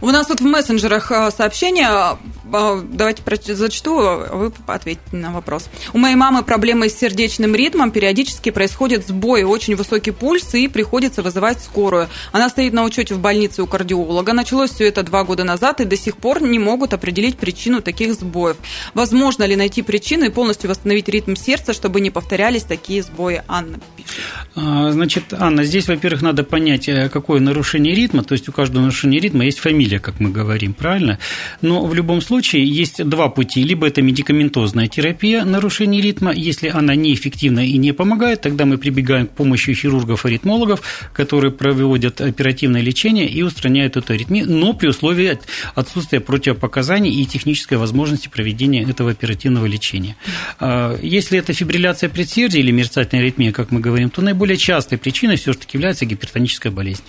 У 0.00 0.10
нас 0.10 0.26
тут 0.26 0.40
в 0.40 0.44
мессенджерах 0.44 1.10
сообщения, 1.36 2.18
давайте 2.44 3.22
зачту, 3.54 3.98
а 4.00 4.36
вы 4.36 4.52
ответите 4.66 5.16
на 5.16 5.32
вопрос. 5.32 5.68
У 5.92 5.98
моей 5.98 6.16
мамы 6.16 6.37
проблемы 6.42 6.88
с 6.88 6.98
сердечным 6.98 7.54
ритмом, 7.54 7.90
периодически 7.90 8.50
происходит 8.50 9.06
сбой, 9.06 9.44
очень 9.44 9.76
высокий 9.76 10.10
пульс, 10.10 10.54
и 10.54 10.68
приходится 10.68 11.22
вызывать 11.22 11.60
скорую. 11.62 12.08
Она 12.32 12.48
стоит 12.48 12.72
на 12.72 12.84
учете 12.84 13.14
в 13.14 13.20
больнице 13.20 13.62
у 13.62 13.66
кардиолога. 13.66 14.32
Началось 14.32 14.70
все 14.70 14.86
это 14.88 15.02
два 15.02 15.24
года 15.24 15.44
назад, 15.44 15.80
и 15.80 15.84
до 15.84 15.96
сих 15.96 16.16
пор 16.16 16.42
не 16.42 16.58
могут 16.58 16.92
определить 16.92 17.36
причину 17.38 17.80
таких 17.82 18.14
сбоев. 18.14 18.56
Возможно 18.94 19.44
ли 19.44 19.56
найти 19.56 19.82
причину 19.82 20.26
и 20.26 20.30
полностью 20.30 20.70
восстановить 20.70 21.08
ритм 21.08 21.34
сердца, 21.34 21.72
чтобы 21.72 22.00
не 22.00 22.10
повторялись 22.10 22.62
такие 22.62 23.02
сбои? 23.02 23.42
Анна 23.48 23.78
пишет. 23.96 24.22
А, 24.54 24.90
значит, 24.92 25.32
Анна, 25.32 25.64
здесь, 25.64 25.88
во-первых, 25.88 26.22
надо 26.22 26.44
понять, 26.44 26.88
э, 26.88 27.08
какое 27.08 27.40
нарушение 27.40 27.94
ритма. 27.94 28.24
То 28.24 28.32
есть 28.32 28.48
у 28.48 28.52
каждого 28.52 28.82
нарушения 28.82 29.20
ритма 29.20 29.44
есть 29.44 29.58
фамилия, 29.58 29.98
как 29.98 30.20
мы 30.20 30.30
говорим, 30.30 30.74
правильно? 30.74 31.18
Но 31.60 31.84
в 31.84 31.94
любом 31.94 32.20
случае 32.20 32.66
есть 32.66 33.04
два 33.04 33.28
пути. 33.28 33.62
Либо 33.62 33.86
это 33.86 34.02
медикаментозная 34.02 34.88
терапия 34.88 35.44
нарушения 35.44 36.00
ритма, 36.00 36.27
ритма. 36.32 36.48
Если 36.48 36.68
она 36.68 36.94
неэффективна 36.94 37.66
и 37.66 37.78
не 37.78 37.92
помогает, 37.92 38.40
тогда 38.40 38.64
мы 38.64 38.78
прибегаем 38.78 39.26
к 39.26 39.30
помощи 39.30 39.74
хирургов-аритмологов, 39.74 40.80
которые 41.12 41.52
проводят 41.52 42.20
оперативное 42.20 42.80
лечение 42.80 43.28
и 43.28 43.42
устраняют 43.42 43.96
эту 43.96 44.12
аритмию, 44.12 44.46
но 44.48 44.72
при 44.72 44.88
условии 44.88 45.38
отсутствия 45.74 46.20
противопоказаний 46.20 47.22
и 47.22 47.26
технической 47.26 47.78
возможности 47.78 48.28
проведения 48.28 48.82
этого 48.82 49.10
оперативного 49.10 49.66
лечения. 49.66 50.16
А, 50.60 50.98
если 51.02 51.38
это 51.38 51.52
фибрилляция 51.52 52.08
предсердия 52.08 52.60
или 52.60 52.70
мерцательная 52.70 53.24
аритмия, 53.24 53.52
как 53.52 53.70
мы 53.70 53.80
говорим, 53.80 54.10
то 54.10 54.22
наиболее 54.22 54.56
частой 54.56 54.98
причиной 54.98 55.36
все-таки 55.36 55.76
является 55.76 56.04
гипертоническая 56.04 56.72
болезнь. 56.72 57.02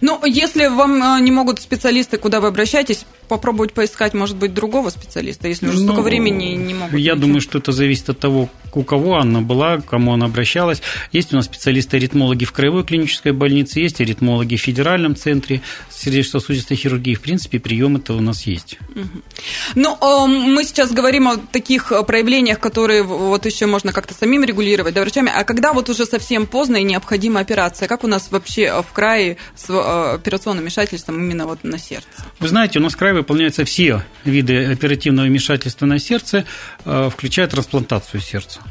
Ну, 0.00 0.24
если 0.24 0.66
вам 0.66 1.02
а, 1.02 1.20
не 1.20 1.30
могут 1.30 1.60
специалисты, 1.60 2.16
куда 2.16 2.40
вы 2.40 2.48
обращаетесь, 2.48 3.04
попробовать 3.28 3.72
поискать, 3.72 4.14
может 4.14 4.36
быть, 4.36 4.54
другого 4.54 4.90
специалиста, 4.90 5.48
если 5.48 5.68
уже 5.68 5.78
ну, 5.78 5.84
столько 5.84 6.02
времени 6.02 6.54
не 6.54 6.74
могут. 6.74 6.98
Я 6.98 7.14
думаю, 7.14 7.40
что 7.40 7.58
это 7.58 7.72
зависит 7.72 8.10
от 8.10 8.18
того, 8.18 8.31
того, 8.32 8.48
у 8.76 8.82
кого 8.82 9.16
она 9.16 9.40
была, 9.40 9.78
к 9.78 9.86
кому 9.86 10.12
она 10.12 10.26
обращалась. 10.26 10.82
Есть 11.12 11.32
у 11.32 11.36
нас 11.36 11.46
специалисты-аритмологи 11.46 12.44
в 12.44 12.52
краевой 12.52 12.84
клинической 12.84 13.32
больнице, 13.32 13.80
есть 13.80 14.00
аритмологи 14.00 14.56
в 14.56 14.60
федеральном 14.60 15.16
центре 15.16 15.60
сердечно-сосудистой 15.90 16.76
хирургии. 16.76 17.14
В 17.14 17.20
принципе, 17.20 17.60
прием 17.60 17.96
это 17.96 18.14
у 18.14 18.20
нас 18.20 18.42
есть. 18.42 18.78
Ну, 19.74 19.96
а, 20.00 20.26
мы 20.26 20.64
сейчас 20.64 20.92
говорим 20.92 21.28
о 21.28 21.36
таких 21.36 21.92
проявлениях, 22.06 22.58
которые 22.58 23.02
вот 23.02 23.46
еще 23.46 23.66
можно 23.66 23.92
как-то 23.92 24.14
самим 24.14 24.44
регулировать, 24.44 24.94
да, 24.94 25.02
врачами. 25.02 25.30
А 25.34 25.44
когда 25.44 25.72
вот 25.72 25.88
уже 25.88 26.06
совсем 26.06 26.46
поздно 26.46 26.76
и 26.76 26.82
необходима 26.82 27.40
операция, 27.40 27.88
как 27.88 28.04
у 28.04 28.06
нас 28.06 28.28
вообще 28.30 28.82
в 28.82 28.92
крае 28.92 29.36
с 29.54 29.66
а, 29.68 30.14
операционным 30.14 30.64
вмешательством 30.64 31.18
именно 31.18 31.46
вот 31.46 31.64
на 31.64 31.78
сердце? 31.78 32.06
Вы 32.40 32.48
знаете, 32.48 32.78
у 32.78 32.82
нас 32.82 32.94
в 32.94 32.96
крае 32.96 33.14
выполняются 33.14 33.64
все 33.64 34.02
виды 34.24 34.66
оперативного 34.66 35.26
вмешательства 35.26 35.86
на 35.86 35.98
сердце, 35.98 36.44
включая 36.84 37.46
трансплантацию 37.46 38.20
сердца. 38.20 38.61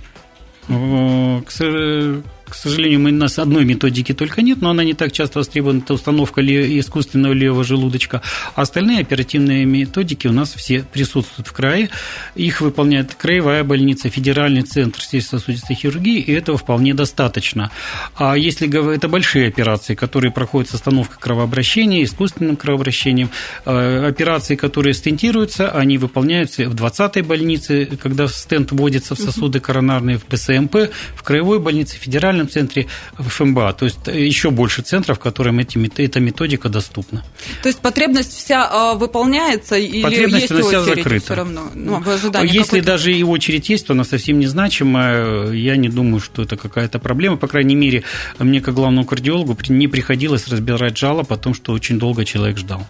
어, 0.69 1.41
그것을 1.45 2.23
К 2.51 2.55
сожалению, 2.55 2.99
у 2.99 3.11
нас 3.11 3.39
одной 3.39 3.63
методики 3.63 4.13
только 4.13 4.41
нет, 4.41 4.61
но 4.61 4.71
она 4.71 4.83
не 4.83 4.93
так 4.93 5.13
часто 5.13 5.39
востребована, 5.39 5.79
это 5.79 5.93
установка 5.93 6.41
искусственного 6.41 7.31
левого 7.31 7.63
желудочка. 7.63 8.21
А 8.55 8.63
остальные 8.63 8.99
оперативные 8.99 9.63
методики 9.63 10.27
у 10.27 10.33
нас 10.33 10.53
все 10.53 10.83
присутствуют 10.83 11.47
в 11.47 11.53
крае. 11.53 11.89
Их 12.35 12.59
выполняет 12.59 13.15
краевая 13.15 13.63
больница, 13.63 14.09
федеральный 14.09 14.63
центр 14.63 15.01
сердечно-сосудистой 15.01 15.77
хирургии, 15.77 16.19
и 16.19 16.33
этого 16.33 16.57
вполне 16.57 16.93
достаточно. 16.93 17.71
А 18.15 18.35
если 18.35 18.67
это 18.93 19.07
большие 19.07 19.47
операции, 19.47 19.95
которые 19.95 20.33
проходят 20.33 20.69
с 20.69 20.73
остановкой 20.73 21.19
кровообращения, 21.21 22.03
искусственным 22.03 22.57
кровообращением, 22.57 23.29
э, 23.63 24.07
операции, 24.07 24.57
которые 24.57 24.93
стентируются, 24.93 25.71
они 25.71 25.97
выполняются 25.97 26.69
в 26.69 26.75
20-й 26.75 27.21
больнице, 27.21 27.85
когда 28.01 28.27
стенд 28.27 28.73
вводится 28.73 29.15
в 29.15 29.19
сосуды 29.19 29.61
коронарные, 29.61 30.17
в 30.17 30.25
ПСМП, 30.25 30.91
в 31.15 31.23
краевой 31.23 31.59
больнице, 31.59 31.95
федеральной 31.95 32.40
региональном 32.41 32.49
центре 32.49 32.87
в 33.17 33.29
ФМБА. 33.29 33.73
То 33.73 33.85
есть 33.85 34.07
еще 34.07 34.49
больше 34.51 34.81
центров, 34.81 35.19
которым 35.19 35.59
эти, 35.59 35.77
эта 36.01 36.19
методика 36.19 36.69
доступна. 36.69 37.23
То 37.61 37.69
есть 37.69 37.79
потребность 37.79 38.33
вся 38.33 38.67
а, 38.69 38.93
выполняется 38.95 39.75
или 39.75 40.03
потребность 40.03 40.49
есть 40.49 40.67
вся 40.67 40.81
закрыта. 40.81 41.25
все 41.25 41.35
равно? 41.35 41.71
Ну, 41.73 42.03
Если 42.43 42.79
даже 42.81 43.13
и 43.13 43.23
очередь 43.23 43.69
есть, 43.69 43.87
то 43.87 43.93
она 43.93 44.03
совсем 44.03 44.39
незначимая. 44.39 45.51
Я 45.51 45.75
не 45.75 45.89
думаю, 45.89 46.19
что 46.19 46.41
это 46.41 46.57
какая-то 46.57 46.99
проблема. 46.99 47.37
По 47.37 47.47
крайней 47.47 47.75
мере, 47.75 48.03
мне 48.39 48.61
как 48.61 48.75
главному 48.75 49.05
кардиологу 49.05 49.57
не 49.69 49.87
приходилось 49.87 50.47
разбирать 50.47 50.97
жалоб 50.97 51.31
о 51.31 51.37
том, 51.37 51.53
что 51.53 51.73
очень 51.73 51.99
долго 51.99 52.25
человек 52.25 52.57
ждал. 52.57 52.87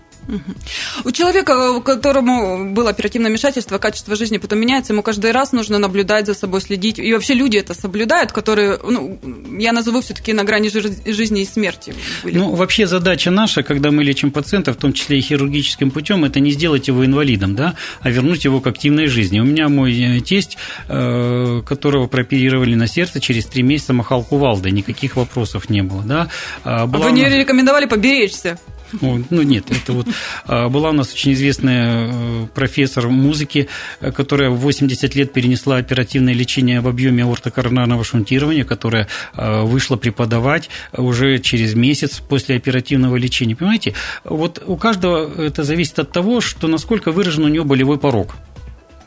У 1.04 1.12
человека, 1.12 1.82
которому 1.82 2.72
было 2.74 2.89
оперативное 2.89 3.30
вмешательство, 3.30 3.78
качество 3.78 4.15
жизни 4.15 4.38
потом 4.38 4.60
меняется, 4.60 4.94
ему 4.94 5.04
каждый 5.04 5.32
раз 5.32 5.52
нужно 5.52 5.78
наблюдать 5.78 6.26
за 6.26 6.34
собой, 6.34 6.62
следить. 6.62 7.00
И 7.00 7.13
вообще 7.13 7.34
люди 7.34 7.58
это 7.58 7.74
соблюдают, 7.74 8.32
которые, 8.32 8.80
ну, 8.84 9.20
я 9.60 9.72
назову 9.72 10.02
все-таки 10.02 10.34
на 10.34 10.44
грани 10.44 10.70
жизни 10.70 11.41
и 11.41 11.46
смерти. 11.46 11.94
Были. 12.24 12.38
Ну, 12.38 12.56
вообще 12.56 12.88
задача 12.88 13.32
наша, 13.32 13.63
когда 13.63 13.91
мы 13.91 14.04
лечим 14.04 14.32
пациента, 14.32 14.74
в 14.74 14.78
том 14.78 14.94
числе 14.94 15.17
и 15.17 15.22
хирургическим 15.22 15.91
путем, 15.91 16.26
это 16.26 16.39
не 16.39 16.52
сделать 16.52 16.88
его 16.88 17.06
инвалидом, 17.06 17.56
да, 17.56 17.76
а 18.02 18.10
вернуть 18.10 18.46
его 18.46 18.62
к 18.62 18.67
активной 18.67 19.08
жизни. 19.08 19.39
У 19.39 19.46
меня 19.46 19.70
мой 19.70 20.17
э, 20.17 20.20
тесть, 20.22 20.58
э, 20.88 21.62
которого 21.65 22.08
прооперировали 22.08 22.76
на 22.76 22.88
сердце, 22.88 23.20
через 23.20 23.46
три 23.46 23.63
месяца 23.63 23.94
махал 23.94 24.24
кувалдой, 24.24 24.72
никаких 24.72 25.15
вопросов 25.15 25.70
не 25.70 25.84
было, 25.84 26.04
да. 26.04 26.28
Была 26.63 27.06
а 27.06 27.10
вы 27.10 27.12
не 27.12 27.28
рекомендовали 27.28 27.86
поберечься? 27.86 28.60
Ну, 29.00 29.42
нет, 29.42 29.66
это 29.72 29.94
вот 29.94 30.08
а, 30.46 30.70
была 30.70 30.90
у 30.90 30.94
нас 30.94 31.14
очень 31.14 31.34
известная 31.34 32.10
э, 32.12 32.48
профессор 32.54 33.08
музыки, 33.08 33.68
которая 34.00 34.50
в 34.50 34.58
80 34.58 35.16
лет 35.16 35.34
перенесла 35.34 35.78
оперативное 35.78 36.34
лечение 36.34 36.82
в 36.82 36.88
объеме 36.88 37.24
аортокоронарного 37.24 38.04
шунтирования, 38.04 38.64
которая 38.64 39.08
вышла 39.34 39.96
преподавать 39.96 40.70
уже 40.94 41.40
через 41.40 41.74
месяц 41.74 42.20
после 42.20 42.56
оперативного 42.56 43.16
лечения. 43.16 43.56
Понимаете, 43.56 43.94
вот 44.24 44.62
у 44.66 44.76
каждого 44.76 45.42
это 45.42 45.64
зависит 45.64 46.00
от 46.00 46.12
того, 46.12 46.42
что 46.42 46.68
насколько 46.68 47.12
выражен 47.12 47.46
у 47.46 47.48
него 47.48 47.66
болевой 47.66 47.98
порог. 47.98 48.36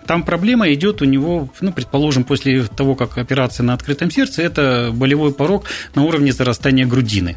Там 0.07 0.23
проблема 0.23 0.71
идет 0.73 1.01
у 1.03 1.07
него, 1.07 1.49
ну, 1.61 1.73
предположим, 1.73 2.25
после 2.25 2.65
того, 2.65 2.95
как 2.95 3.17
операция 3.17 3.65
на 3.65 3.73
открытом 3.73 4.11
сердце, 4.11 4.43
это 4.43 4.91
болевой 4.93 5.33
порог 5.33 5.65
на 5.95 6.03
уровне 6.03 6.33
зарастания 6.33 6.87
грудины. 6.87 7.37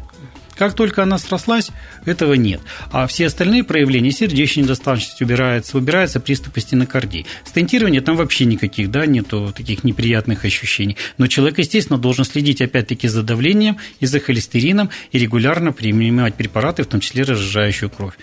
Как 0.58 0.74
только 0.74 1.04
она 1.04 1.18
срослась, 1.18 1.70
этого 2.04 2.34
нет. 2.34 2.60
А 2.90 3.06
все 3.06 3.26
остальные 3.26 3.62
проявления 3.62 4.10
сердечной 4.10 4.64
недостаточности 4.64 5.22
убираются, 5.22 5.78
убираются 5.78 6.18
приступы 6.18 6.60
стенокардии. 6.60 7.26
Стентирование 7.44 8.00
там 8.00 8.16
вообще 8.16 8.44
никаких, 8.44 8.90
да, 8.90 9.06
нету 9.06 9.52
таких 9.56 9.84
неприятных 9.84 10.44
ощущений. 10.44 10.96
Но 11.16 11.28
человек, 11.28 11.58
естественно, 11.58 11.98
должен 11.98 12.24
следить 12.24 12.60
опять-таки 12.60 13.06
за 13.06 13.22
давлением 13.22 13.76
и 14.00 14.06
за 14.06 14.18
холестерином 14.18 14.90
и 15.12 15.18
регулярно 15.18 15.72
принимать 15.72 16.34
препараты, 16.34 16.82
в 16.82 16.86
том 16.86 16.98
числе 16.98 17.22
разжижающую 17.22 17.88
кровь. 17.88 18.14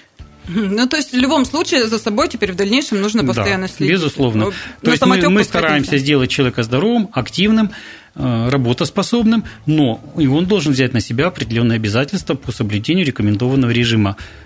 Ну, 0.47 0.87
то 0.87 0.97
есть 0.97 1.13
в 1.13 1.17
любом 1.17 1.45
случае 1.45 1.87
за 1.87 1.97
собой 1.97 2.27
теперь 2.27 2.51
в 2.51 2.55
дальнейшем 2.55 3.01
нужно 3.01 3.23
постоянно 3.23 3.67
да, 3.67 3.73
следить. 3.73 3.93
Безусловно. 3.93 4.45
Ну, 4.45 4.53
то 4.81 4.91
есть 4.91 5.05
мы, 5.05 5.29
мы 5.29 5.43
стараемся 5.43 5.97
сделать 5.97 6.29
человека 6.29 6.63
здоровым, 6.63 7.09
активным, 7.13 7.71
работоспособным, 8.15 9.43
но 9.65 9.99
и 10.17 10.27
он 10.27 10.45
должен 10.45 10.71
взять 10.71 10.93
на 10.93 11.01
себя 11.01 11.27
определенные 11.27 11.75
обязательства 11.75 12.35
по 12.35 12.51
соблюдению 12.51 13.05
рекомендованного 13.05 13.71
режима. 13.71 14.15
Э, 14.17 14.44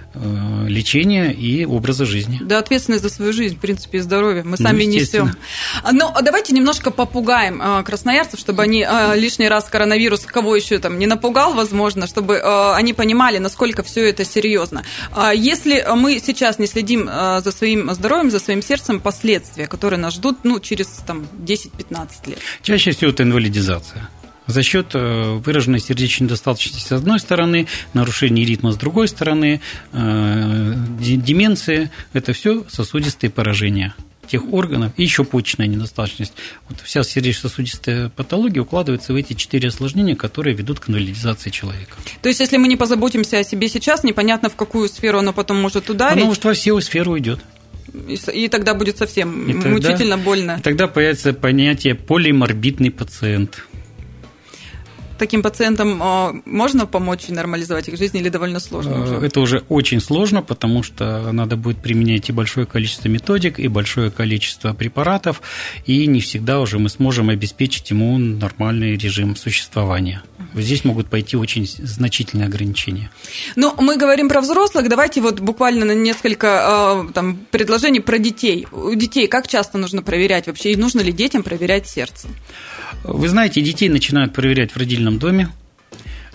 лечения 0.67 1.31
и 1.31 1.65
образа 1.65 2.05
жизни. 2.05 2.39
Да, 2.41 2.59
ответственность 2.59 3.03
за 3.03 3.09
свою 3.09 3.33
жизнь, 3.33 3.57
в 3.57 3.59
принципе, 3.59 3.99
и 3.99 4.01
здоровье. 4.01 4.43
Мы 4.43 4.57
сами 4.57 4.83
ну, 4.83 4.91
несем. 4.91 5.35
Но 5.91 6.15
давайте 6.21 6.53
немножко 6.53 6.91
попугаем 6.91 7.61
э, 7.61 7.83
красноярцев, 7.83 8.39
чтобы 8.39 8.63
они 8.63 8.85
э, 8.87 9.17
лишний 9.17 9.47
раз 9.47 9.65
коронавирус, 9.65 10.21
кого 10.21 10.55
еще 10.55 10.79
там 10.79 10.97
не 10.97 11.07
напугал, 11.07 11.53
возможно, 11.53 12.07
чтобы 12.07 12.39
они 12.75 12.93
понимали, 12.93 13.37
насколько 13.37 13.83
все 13.83 14.09
это 14.09 14.25
серьезно. 14.25 14.83
А 15.11 15.33
если 15.33 15.85
мы 15.95 16.19
сейчас 16.19 16.59
не 16.59 16.67
следим 16.67 17.07
за 17.07 17.51
своим 17.51 17.93
здоровьем, 17.93 18.31
за 18.31 18.39
своим 18.39 18.61
сердцем, 18.61 18.99
последствия, 18.99 19.67
которые 19.67 19.99
нас 19.99 20.15
ждут 20.15 20.39
ну, 20.43 20.59
через 20.59 20.87
там, 21.05 21.27
10-15 21.45 22.09
лет? 22.27 22.39
Чаще 22.61 22.91
всего 22.91 23.11
это 23.11 23.23
инвалидизация 23.23 24.09
за 24.49 24.63
счет 24.63 24.87
э, 24.93 25.39
выраженной 25.43 25.79
сердечной 25.79 26.25
недостаточности 26.25 26.87
с 26.87 26.91
одной 26.91 27.19
стороны, 27.19 27.67
нарушения 27.93 28.45
ритма 28.45 28.71
с 28.71 28.77
другой 28.77 29.07
стороны, 29.07 29.61
э, 29.93 30.73
деменции– 30.99 31.91
это 32.13 32.33
все 32.33 32.65
сосудистые 32.69 33.29
поражения 33.29 33.93
тех 34.27 34.53
органов 34.53 34.91
и 34.95 35.03
еще 35.03 35.23
почечная 35.23 35.65
недостаточность. 35.65 36.33
Вот 36.69 36.79
вся 36.81 37.03
сердечно-сосудистая 37.03 38.09
патология 38.09 38.61
укладывается 38.61 39.11
в 39.11 39.15
эти 39.15 39.33
четыре 39.33 39.69
осложнения, 39.69 40.15
которые 40.15 40.55
ведут 40.55 40.79
к 40.79 40.89
инвалидизации 40.89 41.49
человека. 41.49 41.95
То 42.21 42.29
есть, 42.29 42.39
если 42.39 42.57
мы 42.57 42.67
не 42.67 42.75
позаботимся 42.75 43.39
о 43.39 43.43
себе 43.43 43.67
сейчас, 43.69 44.03
непонятно, 44.03 44.49
в 44.49 44.55
какую 44.55 44.87
сферу 44.87 45.17
оно 45.17 45.33
потом 45.33 45.57
может 45.57 45.89
ударить? 45.89 46.17
Оно 46.17 46.27
может 46.27 46.45
во 46.45 46.53
всю 46.53 46.79
сферу 46.79 47.13
уйдет. 47.13 47.39
И, 48.07 48.19
и 48.33 48.47
тогда 48.49 48.75
будет 48.75 48.99
совсем 48.99 49.49
и 49.49 49.53
тогда, 49.53 49.69
мучительно 49.69 50.17
больно. 50.17 50.57
И 50.59 50.61
тогда 50.61 50.87
появится 50.87 51.33
понятие 51.33 51.95
полиморбидный 51.95 52.91
пациент 52.91 53.65
таким 55.19 55.43
пациентам 55.43 55.99
а, 56.01 56.35
можно 56.45 56.87
помочь 56.87 57.25
и 57.27 57.33
нормализовать 57.33 57.87
их 57.89 57.97
жизнь 57.97 58.17
или 58.17 58.29
довольно 58.29 58.59
сложно? 58.59 59.03
Уже? 59.03 59.15
Это 59.15 59.39
уже 59.41 59.63
очень 59.69 60.01
сложно, 60.01 60.41
потому 60.41 60.81
что 60.81 61.31
надо 61.31 61.55
будет 61.55 61.77
применять 61.77 62.29
и 62.29 62.31
большое 62.31 62.65
количество 62.65 63.07
методик, 63.09 63.59
и 63.59 63.67
большое 63.67 64.09
количество 64.09 64.73
препаратов, 64.73 65.41
и 65.85 66.07
не 66.07 66.21
всегда 66.21 66.59
уже 66.59 66.79
мы 66.79 66.89
сможем 66.89 67.29
обеспечить 67.29 67.91
ему 67.91 68.17
нормальный 68.17 68.97
режим 68.97 69.35
существования. 69.35 70.23
Здесь 70.55 70.83
могут 70.83 71.07
пойти 71.07 71.37
очень 71.37 71.67
значительные 71.67 72.47
ограничения. 72.47 73.11
Ну, 73.55 73.75
мы 73.77 73.97
говорим 73.97 74.29
про 74.29 74.41
взрослых, 74.41 74.89
давайте 74.89 75.21
вот 75.21 75.39
буквально 75.39 75.85
на 75.85 75.93
несколько 75.93 76.47
а, 76.47 77.07
там, 77.13 77.37
предложений 77.51 77.99
про 77.99 78.17
детей. 78.17 78.67
У 78.71 78.93
детей 78.95 79.27
как 79.27 79.47
часто 79.47 79.77
нужно 79.77 80.01
проверять 80.01 80.47
вообще, 80.47 80.71
и 80.71 80.75
нужно 80.75 81.01
ли 81.01 81.11
детям 81.11 81.43
проверять 81.43 81.87
сердце? 81.87 82.27
Вы 83.03 83.29
знаете, 83.29 83.61
детей 83.61 83.89
начинают 83.89 84.33
проверять 84.33 84.71
в 84.71 84.77
родильном 84.77 85.19
доме. 85.19 85.49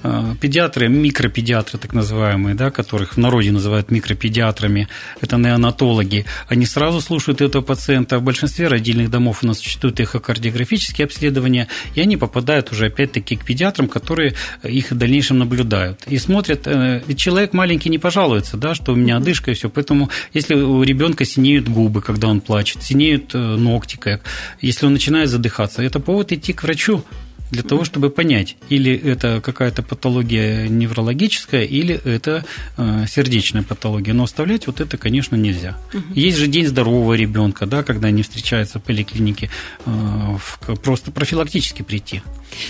Э, 0.07 0.35
педиатры, 0.39 0.89
микропедиатры 0.89 1.79
так 1.79 1.95
называемые, 1.95 2.55
да, 2.55 2.71
которых 2.71 3.15
в 3.15 3.17
народе 3.17 3.53
называют 3.53 3.91
микропедиатрами, 3.91 4.87
это 5.23 5.39
неонатологи, 5.39 6.27
они 6.47 6.67
сразу 6.67 7.01
слушают 7.01 7.41
этого 7.41 7.63
пациента. 7.63 8.19
В 8.19 8.23
большинстве 8.23 8.69
родильных 8.69 9.11
домов 9.11 9.39
у 9.43 9.47
нас 9.47 9.61
существуют 9.61 9.99
эхокардиографические 10.01 11.07
обследования, 11.07 11.69
и 11.95 12.03
они 12.03 12.19
попадают 12.19 12.71
уже 12.71 12.87
опять-таки 12.87 13.37
к 13.37 13.47
педиатрам, 13.47 13.89
которые 13.89 14.35
их 14.63 14.91
в 14.91 14.95
дальнейшем 14.95 15.39
наблюдают. 15.39 16.03
И 16.07 16.19
смотрят, 16.19 16.67
э, 16.67 17.03
ведь 17.07 17.19
человек 17.19 17.55
маленький 17.55 17.89
не 17.89 17.99
пожалуется, 17.99 18.59
да, 18.59 18.75
что 18.75 18.93
у 18.93 18.97
меня 18.97 19.17
одышка 19.17 19.53
и 19.53 19.55
все. 19.55 19.71
Поэтому 19.71 20.11
если 20.35 20.55
у 20.55 20.83
ребенка 20.83 21.25
синеют 21.25 21.67
губы, 21.71 22.03
когда 22.03 22.29
он 22.29 22.43
плачет, 22.43 22.83
синеют 22.83 23.35
э, 23.35 23.39
ногти, 23.39 23.97
как, 23.97 24.21
если 24.61 24.85
он 24.85 24.93
начинает 24.93 25.31
задыхаться, 25.31 25.83
это 25.83 25.99
повод 25.99 26.31
идти 26.33 26.53
к 26.53 26.63
врачу, 26.63 27.03
для 27.51 27.63
того, 27.63 27.85
чтобы 27.85 28.11
понять, 28.11 28.57
или 28.69 28.93
это 28.95 29.41
какая-то 29.41 29.83
патология 29.83 30.69
неврологическая, 30.69 31.63
или 31.63 31.95
это 32.05 32.45
э, 32.77 33.05
сердечная 33.09 33.63
патология. 33.63 34.13
Но 34.13 34.25
оставлять 34.25 34.67
вот 34.67 34.81
это, 34.81 34.97
конечно, 34.97 35.37
нельзя. 35.37 35.77
Угу. 35.93 36.15
Есть 36.15 36.39
же 36.39 36.47
день 36.47 36.67
здорового 36.67 37.15
ребенка, 37.15 37.67
да, 37.67 37.83
когда 37.83 38.09
они 38.09 38.23
встречаются 38.23 38.79
в 38.79 38.83
поликлинике, 38.83 39.51
э, 39.87 40.37
просто 40.83 41.11
профилактически 41.11 41.83
прийти. 41.83 42.23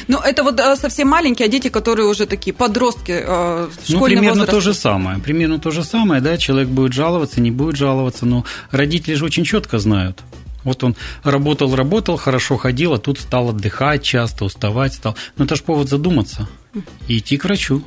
Ну, 0.08 0.18
это 0.18 0.42
вот 0.42 0.60
э, 0.60 0.76
совсем 0.76 1.08
маленькие, 1.08 1.46
а 1.46 1.48
дети, 1.48 1.68
которые 1.68 2.06
уже 2.06 2.26
такие 2.26 2.52
подростки, 2.52 3.12
э, 3.24 3.68
Ну, 3.88 4.04
примерно 4.04 4.40
возраст. 4.40 4.50
то 4.50 4.60
же 4.60 4.74
самое. 4.74 5.18
Примерно 5.18 5.58
то 5.58 5.70
же 5.70 5.84
самое, 5.84 6.20
да, 6.20 6.36
человек 6.36 6.68
будет 6.68 6.92
жаловаться, 6.92 7.40
не 7.40 7.50
будет 7.50 7.76
жаловаться, 7.76 8.26
но 8.26 8.44
родители 8.70 9.14
же 9.14 9.24
очень 9.24 9.44
четко 9.44 9.78
знают. 9.78 10.22
Вот 10.64 10.82
он 10.82 10.96
работал, 11.22 11.74
работал, 11.74 12.16
хорошо 12.16 12.56
ходил, 12.56 12.94
а 12.94 12.98
тут 12.98 13.20
стал 13.20 13.50
отдыхать 13.50 14.02
часто, 14.02 14.44
уставать 14.44 14.94
стал. 14.94 15.16
Ну, 15.36 15.44
это 15.44 15.56
же 15.56 15.62
повод 15.62 15.88
задуматься 15.88 16.48
и 17.06 17.18
идти 17.18 17.36
к 17.36 17.44
врачу. 17.44 17.84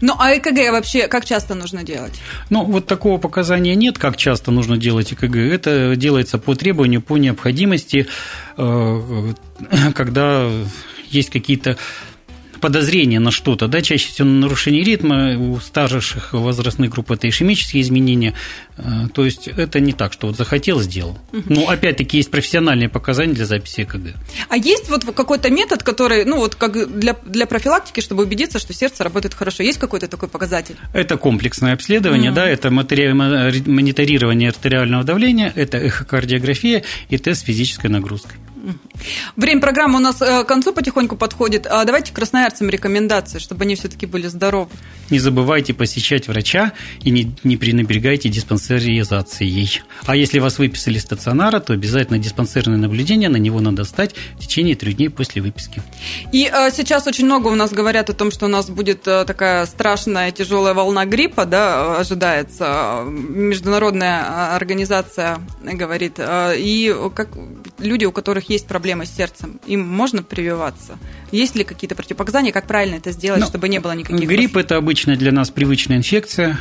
Ну, 0.00 0.14
а 0.18 0.36
ЭКГ 0.36 0.72
вообще 0.72 1.08
как 1.08 1.24
часто 1.24 1.54
нужно 1.54 1.82
делать? 1.84 2.20
Ну, 2.50 2.64
вот 2.64 2.86
такого 2.86 3.18
показания 3.18 3.74
нет, 3.74 3.98
как 3.98 4.16
часто 4.16 4.50
нужно 4.50 4.76
делать 4.76 5.12
ЭКГ. 5.12 5.36
Это 5.36 5.94
делается 5.96 6.38
по 6.38 6.54
требованию, 6.54 7.00
по 7.00 7.16
необходимости, 7.16 8.06
э, 8.56 9.32
когда 9.94 10.50
есть 11.10 11.30
какие-то 11.30 11.76
подозрение 12.60 13.20
на 13.20 13.30
что-то, 13.30 13.68
да, 13.68 13.82
чаще 13.82 14.08
всего 14.08 14.28
на 14.28 14.40
нарушение 14.40 14.82
ритма, 14.82 15.38
у 15.38 15.60
старших 15.60 16.32
возрастных 16.32 16.90
групп 16.90 17.10
это 17.12 17.28
ишемические 17.28 17.82
изменения, 17.82 18.30
э, 18.30 18.67
то 19.14 19.24
есть 19.24 19.48
это 19.48 19.80
не 19.80 19.92
так, 19.92 20.12
что 20.12 20.26
вот 20.28 20.36
захотел, 20.36 20.80
сделал. 20.80 21.18
Угу. 21.32 21.42
Но 21.46 21.68
опять-таки 21.68 22.18
есть 22.18 22.30
профессиональные 22.30 22.88
показания 22.88 23.34
для 23.34 23.46
записи 23.46 23.82
ЭКГ. 23.82 24.14
А 24.48 24.56
есть 24.56 24.88
вот 24.88 25.04
какой-то 25.04 25.50
метод, 25.50 25.82
который, 25.82 26.24
ну 26.24 26.36
вот 26.36 26.54
как 26.54 26.98
для, 26.98 27.16
для 27.24 27.46
профилактики, 27.46 28.00
чтобы 28.00 28.22
убедиться, 28.22 28.58
что 28.58 28.72
сердце 28.72 29.04
работает 29.04 29.34
хорошо, 29.34 29.62
есть 29.62 29.78
какой-то 29.78 30.08
такой 30.08 30.28
показатель? 30.28 30.76
Это 30.92 31.16
комплексное 31.16 31.74
обследование, 31.74 32.30
угу. 32.30 32.36
да, 32.36 32.48
это 32.48 32.70
мониторирование 32.70 34.50
артериального 34.50 35.04
давления, 35.04 35.52
это 35.54 35.78
эхокардиография 35.78 36.84
и 37.08 37.18
тест 37.18 37.44
физической 37.44 37.88
нагрузкой. 37.88 38.36
Время 39.36 39.60
программы 39.60 39.96
у 39.96 40.00
нас 40.00 40.20
э, 40.20 40.44
к 40.44 40.46
концу 40.46 40.72
потихоньку 40.72 41.16
подходит. 41.16 41.66
А 41.66 41.84
давайте 41.84 42.12
красноярцам 42.12 42.68
рекомендации, 42.68 43.38
чтобы 43.38 43.64
они 43.64 43.76
все-таки 43.76 44.06
были 44.06 44.26
здоровы. 44.26 44.70
Не 45.10 45.18
забывайте 45.18 45.74
посещать 45.74 46.28
врача 46.28 46.72
и 47.02 47.10
не, 47.10 47.34
не 47.44 47.56
пренебрегайте 47.56 48.28
диспансеризацией. 48.68 49.80
А 50.06 50.16
если 50.16 50.38
вас 50.38 50.58
выписали 50.58 50.98
стационара, 50.98 51.60
то 51.60 51.72
обязательно 51.72 52.18
диспансерное 52.18 52.76
наблюдение 52.76 53.28
на 53.28 53.36
него 53.36 53.60
надо 53.60 53.84
стать 53.84 54.14
в 54.36 54.40
течение 54.40 54.74
трех 54.74 54.96
дней 54.96 55.08
после 55.08 55.42
выписки. 55.42 55.82
И 56.32 56.50
э, 56.52 56.70
сейчас 56.70 57.06
очень 57.06 57.24
много 57.24 57.48
у 57.48 57.54
нас 57.54 57.72
говорят 57.72 58.10
о 58.10 58.12
том, 58.12 58.30
что 58.30 58.46
у 58.46 58.48
нас 58.48 58.68
будет 58.68 59.06
э, 59.06 59.24
такая 59.24 59.66
страшная 59.66 60.30
тяжелая 60.32 60.74
волна 60.74 61.06
гриппа, 61.06 61.46
да, 61.46 61.98
ожидается. 61.98 63.04
Международная 63.06 64.54
организация 64.54 65.38
говорит. 65.62 66.18
И 66.18 66.94
как 67.14 67.28
люди, 67.78 68.04
у 68.04 68.12
которых 68.12 68.50
есть 68.50 68.66
проблемы 68.66 69.06
с 69.06 69.10
сердцем, 69.10 69.60
им 69.66 69.86
можно 69.86 70.22
прививаться? 70.22 70.98
Есть 71.32 71.56
ли 71.56 71.64
какие-то 71.64 71.94
противопоказания, 71.94 72.52
как 72.52 72.66
правильно 72.66 72.96
это 72.96 73.12
сделать, 73.12 73.40
Но 73.40 73.46
ну, 73.46 73.50
чтобы 73.50 73.68
не 73.68 73.78
было 73.78 73.92
никаких... 73.92 74.28
Грипп– 74.28 74.56
это 74.56 74.76
обычная 74.76 75.16
для 75.16 75.32
нас 75.32 75.50
привычная 75.50 75.96
инфекция, 75.96 76.58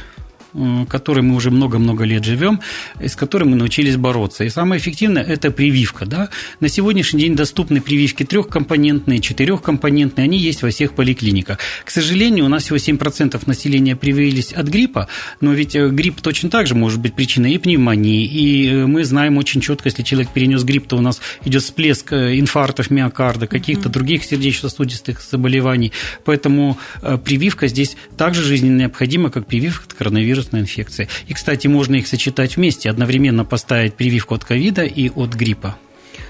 которой 0.90 1.22
мы 1.22 1.36
уже 1.36 1.52
много-много 1.52 2.04
лет 2.04 2.24
живем, 2.24 2.62
с 3.00 3.16
которой 3.16 3.44
мы 3.44 3.56
научились 3.56 3.96
бороться. 3.98 4.44
И 4.44 4.50
самое 4.50 4.82
эффективное– 4.82 5.24
это 5.28 5.52
прививка. 5.52 6.06
Да? 6.06 6.30
На 6.60 6.70
сегодняшний 6.70 7.22
день 7.22 7.36
доступны 7.36 7.82
прививки 7.82 8.24
трехкомпонентные, 8.24 9.20
четырехкомпонентные, 9.20 10.26
они 10.26 10.38
есть 10.38 10.62
во 10.62 10.70
всех 10.70 10.94
поликлиниках. 10.94 11.60
К 11.84 11.90
сожалению, 11.90 12.46
у 12.46 12.48
нас 12.50 12.64
всего 12.64 12.78
7% 12.78 13.42
населения 13.46 13.96
привились 13.96 14.54
от 14.54 14.68
гриппа, 14.68 15.08
но 15.42 15.54
ведь 15.54 15.76
э, 15.76 15.90
грипп 15.90 16.22
точно 16.22 16.50
так 16.50 16.68
же 16.68 16.76
может 16.76 17.00
быть 17.00 17.14
причиной 17.14 17.54
и 17.54 17.58
пневмонии, 17.58 18.26
и 18.26 18.70
э, 18.70 18.86
мы 18.86 19.04
знаем 19.04 19.38
очень 19.38 19.62
четко, 19.62 19.90
если 19.90 20.04
человек 20.04 20.32
перенес 20.32 20.64
грипп, 20.64 20.88
то 20.88 20.98
у 20.98 21.02
нас 21.02 21.22
идет 21.46 21.64
всплеск 21.64 22.12
э, 22.14 22.40
инфарктов 22.40 22.90
миокарда, 22.90 23.48
каких-то 23.48 23.90
mm-hmm. 23.90 23.94
других 23.94 24.24
сердечно-сосудистых 24.24 25.22
заболеваний. 25.22 25.92
Поэтому 26.26 26.78
прививка 27.24 27.68
здесь 27.68 27.96
также 28.18 28.44
жизненно 28.44 28.82
необходима, 28.82 29.30
как 29.30 29.48
прививка 29.48 29.86
от 29.86 29.94
коронавируса 29.94 30.47
вирусной 30.48 30.62
инфекции. 30.62 31.08
И, 31.28 31.34
кстати, 31.34 31.68
можно 31.68 31.96
их 31.96 32.08
сочетать 32.08 32.58
вместе, 32.58 32.90
одновременно 32.90 33.46
поставить 33.46 33.96
прививку 33.96 34.36
от 34.36 34.44
ковида 34.44 34.84
и 34.84 35.10
от 35.10 35.34
гриппа. 35.34 35.78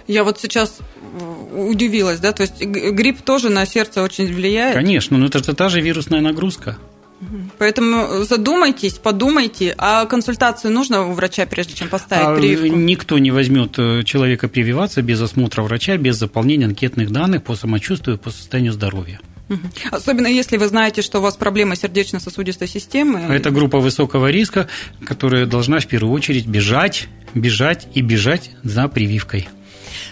Я 0.08 0.24
вот 0.24 0.40
сейчас 0.40 0.80
э, 1.20 1.70
удивилась, 1.70 2.20
да, 2.20 2.32
то 2.32 2.44
есть 2.44 2.62
грипп 2.62 3.22
тоже 3.22 3.50
на 3.50 3.66
сердце 3.66 4.02
очень 4.02 4.34
влияет? 4.34 4.74
Конечно, 4.74 5.18
но 5.18 5.26
это 5.26 5.44
же 5.44 5.54
та 5.54 5.70
же 5.70 5.82
вирусная 5.82 6.22
нагрузка. 6.22 6.78
Поэтому 7.58 8.24
задумайтесь, 8.24 8.94
подумайте, 8.94 9.74
а 9.78 10.06
консультацию 10.06 10.72
нужно 10.72 11.08
у 11.08 11.14
врача, 11.14 11.48
прежде 11.48 11.74
чем 11.74 11.90
поставить 11.90 12.28
а 12.28 12.36
прививку? 12.36 12.78
Никто 12.78 13.18
не 13.18 13.32
возьмет 13.32 13.74
э, 13.80 14.04
человека 14.04 14.48
прививаться 14.48 15.02
без 15.02 15.20
осмотра 15.22 15.64
врача, 15.64 15.98
без 15.98 16.16
заполнения 16.16 16.66
анкетных 16.66 17.12
данных 17.12 17.44
по 17.44 17.56
самочувствию, 17.56 18.18
по 18.18 18.30
состоянию 18.30 18.72
здоровья. 18.72 19.20
Особенно 19.92 20.28
если 20.28 20.58
вы 20.58 20.68
знаете, 20.68 21.02
что 21.02 21.20
у 21.20 21.22
вас 21.22 21.36
проблема 21.36 21.76
сердечно-сосудистой 21.76 22.68
системы. 22.68 23.20
Это 23.22 23.52
группа 23.52 23.80
высокого 23.80 24.30
риска, 24.30 24.68
которая 25.06 25.46
должна 25.46 25.80
в 25.80 25.88
первую 25.88 26.14
очередь 26.14 26.46
бежать, 26.48 27.08
бежать 27.34 27.88
и 27.94 28.02
бежать 28.02 28.52
за 28.64 28.88
прививкой. 28.88 29.48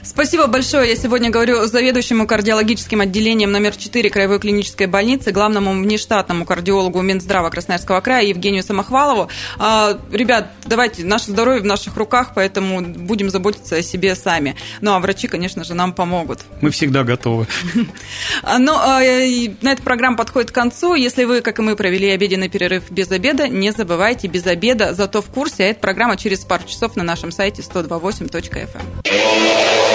Спасибо 0.05 0.45
большое. 0.45 0.89
Я 0.89 0.95
сегодня 0.95 1.31
говорю 1.31 1.65
заведующему 1.65 2.27
кардиологическим 2.27 3.01
отделением 3.01 3.51
номер 3.51 3.75
4 3.75 4.07
Краевой 4.11 4.39
клинической 4.39 4.85
больницы, 4.85 5.31
главному 5.31 5.71
внештатному 5.71 6.45
кардиологу 6.45 7.01
Минздрава 7.01 7.49
Красноярского 7.49 8.01
края 8.01 8.27
Евгению 8.27 8.61
Самохвалову. 8.61 9.29
А, 9.57 9.97
ребят, 10.11 10.51
давайте, 10.63 11.03
наше 11.03 11.31
здоровье 11.31 11.61
в 11.61 11.65
наших 11.65 11.97
руках, 11.97 12.33
поэтому 12.35 12.81
будем 12.81 13.31
заботиться 13.31 13.77
о 13.77 13.81
себе 13.81 14.15
сами. 14.15 14.55
Ну, 14.79 14.93
а 14.93 14.99
врачи, 14.99 15.27
конечно 15.27 15.63
же, 15.63 15.73
нам 15.73 15.91
помогут. 15.91 16.41
Мы 16.61 16.69
всегда 16.69 17.03
готовы. 17.03 17.47
Ну, 18.57 18.73
а, 18.73 18.99
на 18.99 19.71
эта 19.71 19.81
программа 19.83 20.17
подходит 20.17 20.51
к 20.51 20.53
концу. 20.53 20.95
Если 20.95 21.23
вы, 21.23 21.41
как 21.41 21.59
и 21.59 21.61
мы, 21.61 21.75
провели 21.75 22.09
обеденный 22.09 22.47
перерыв 22.47 22.91
без 22.91 23.11
обеда, 23.11 23.47
не 23.47 23.71
забывайте 23.71 24.27
без 24.27 24.45
обеда, 24.45 24.93
зато 24.93 25.21
в 25.21 25.25
курсе. 25.25 25.63
А 25.63 25.67
эта 25.67 25.79
программа 25.79 26.15
через 26.15 26.39
пару 26.39 26.63
часов 26.65 26.95
на 26.95 27.03
нашем 27.03 27.31
сайте 27.31 27.63
128.fm. 27.63 29.94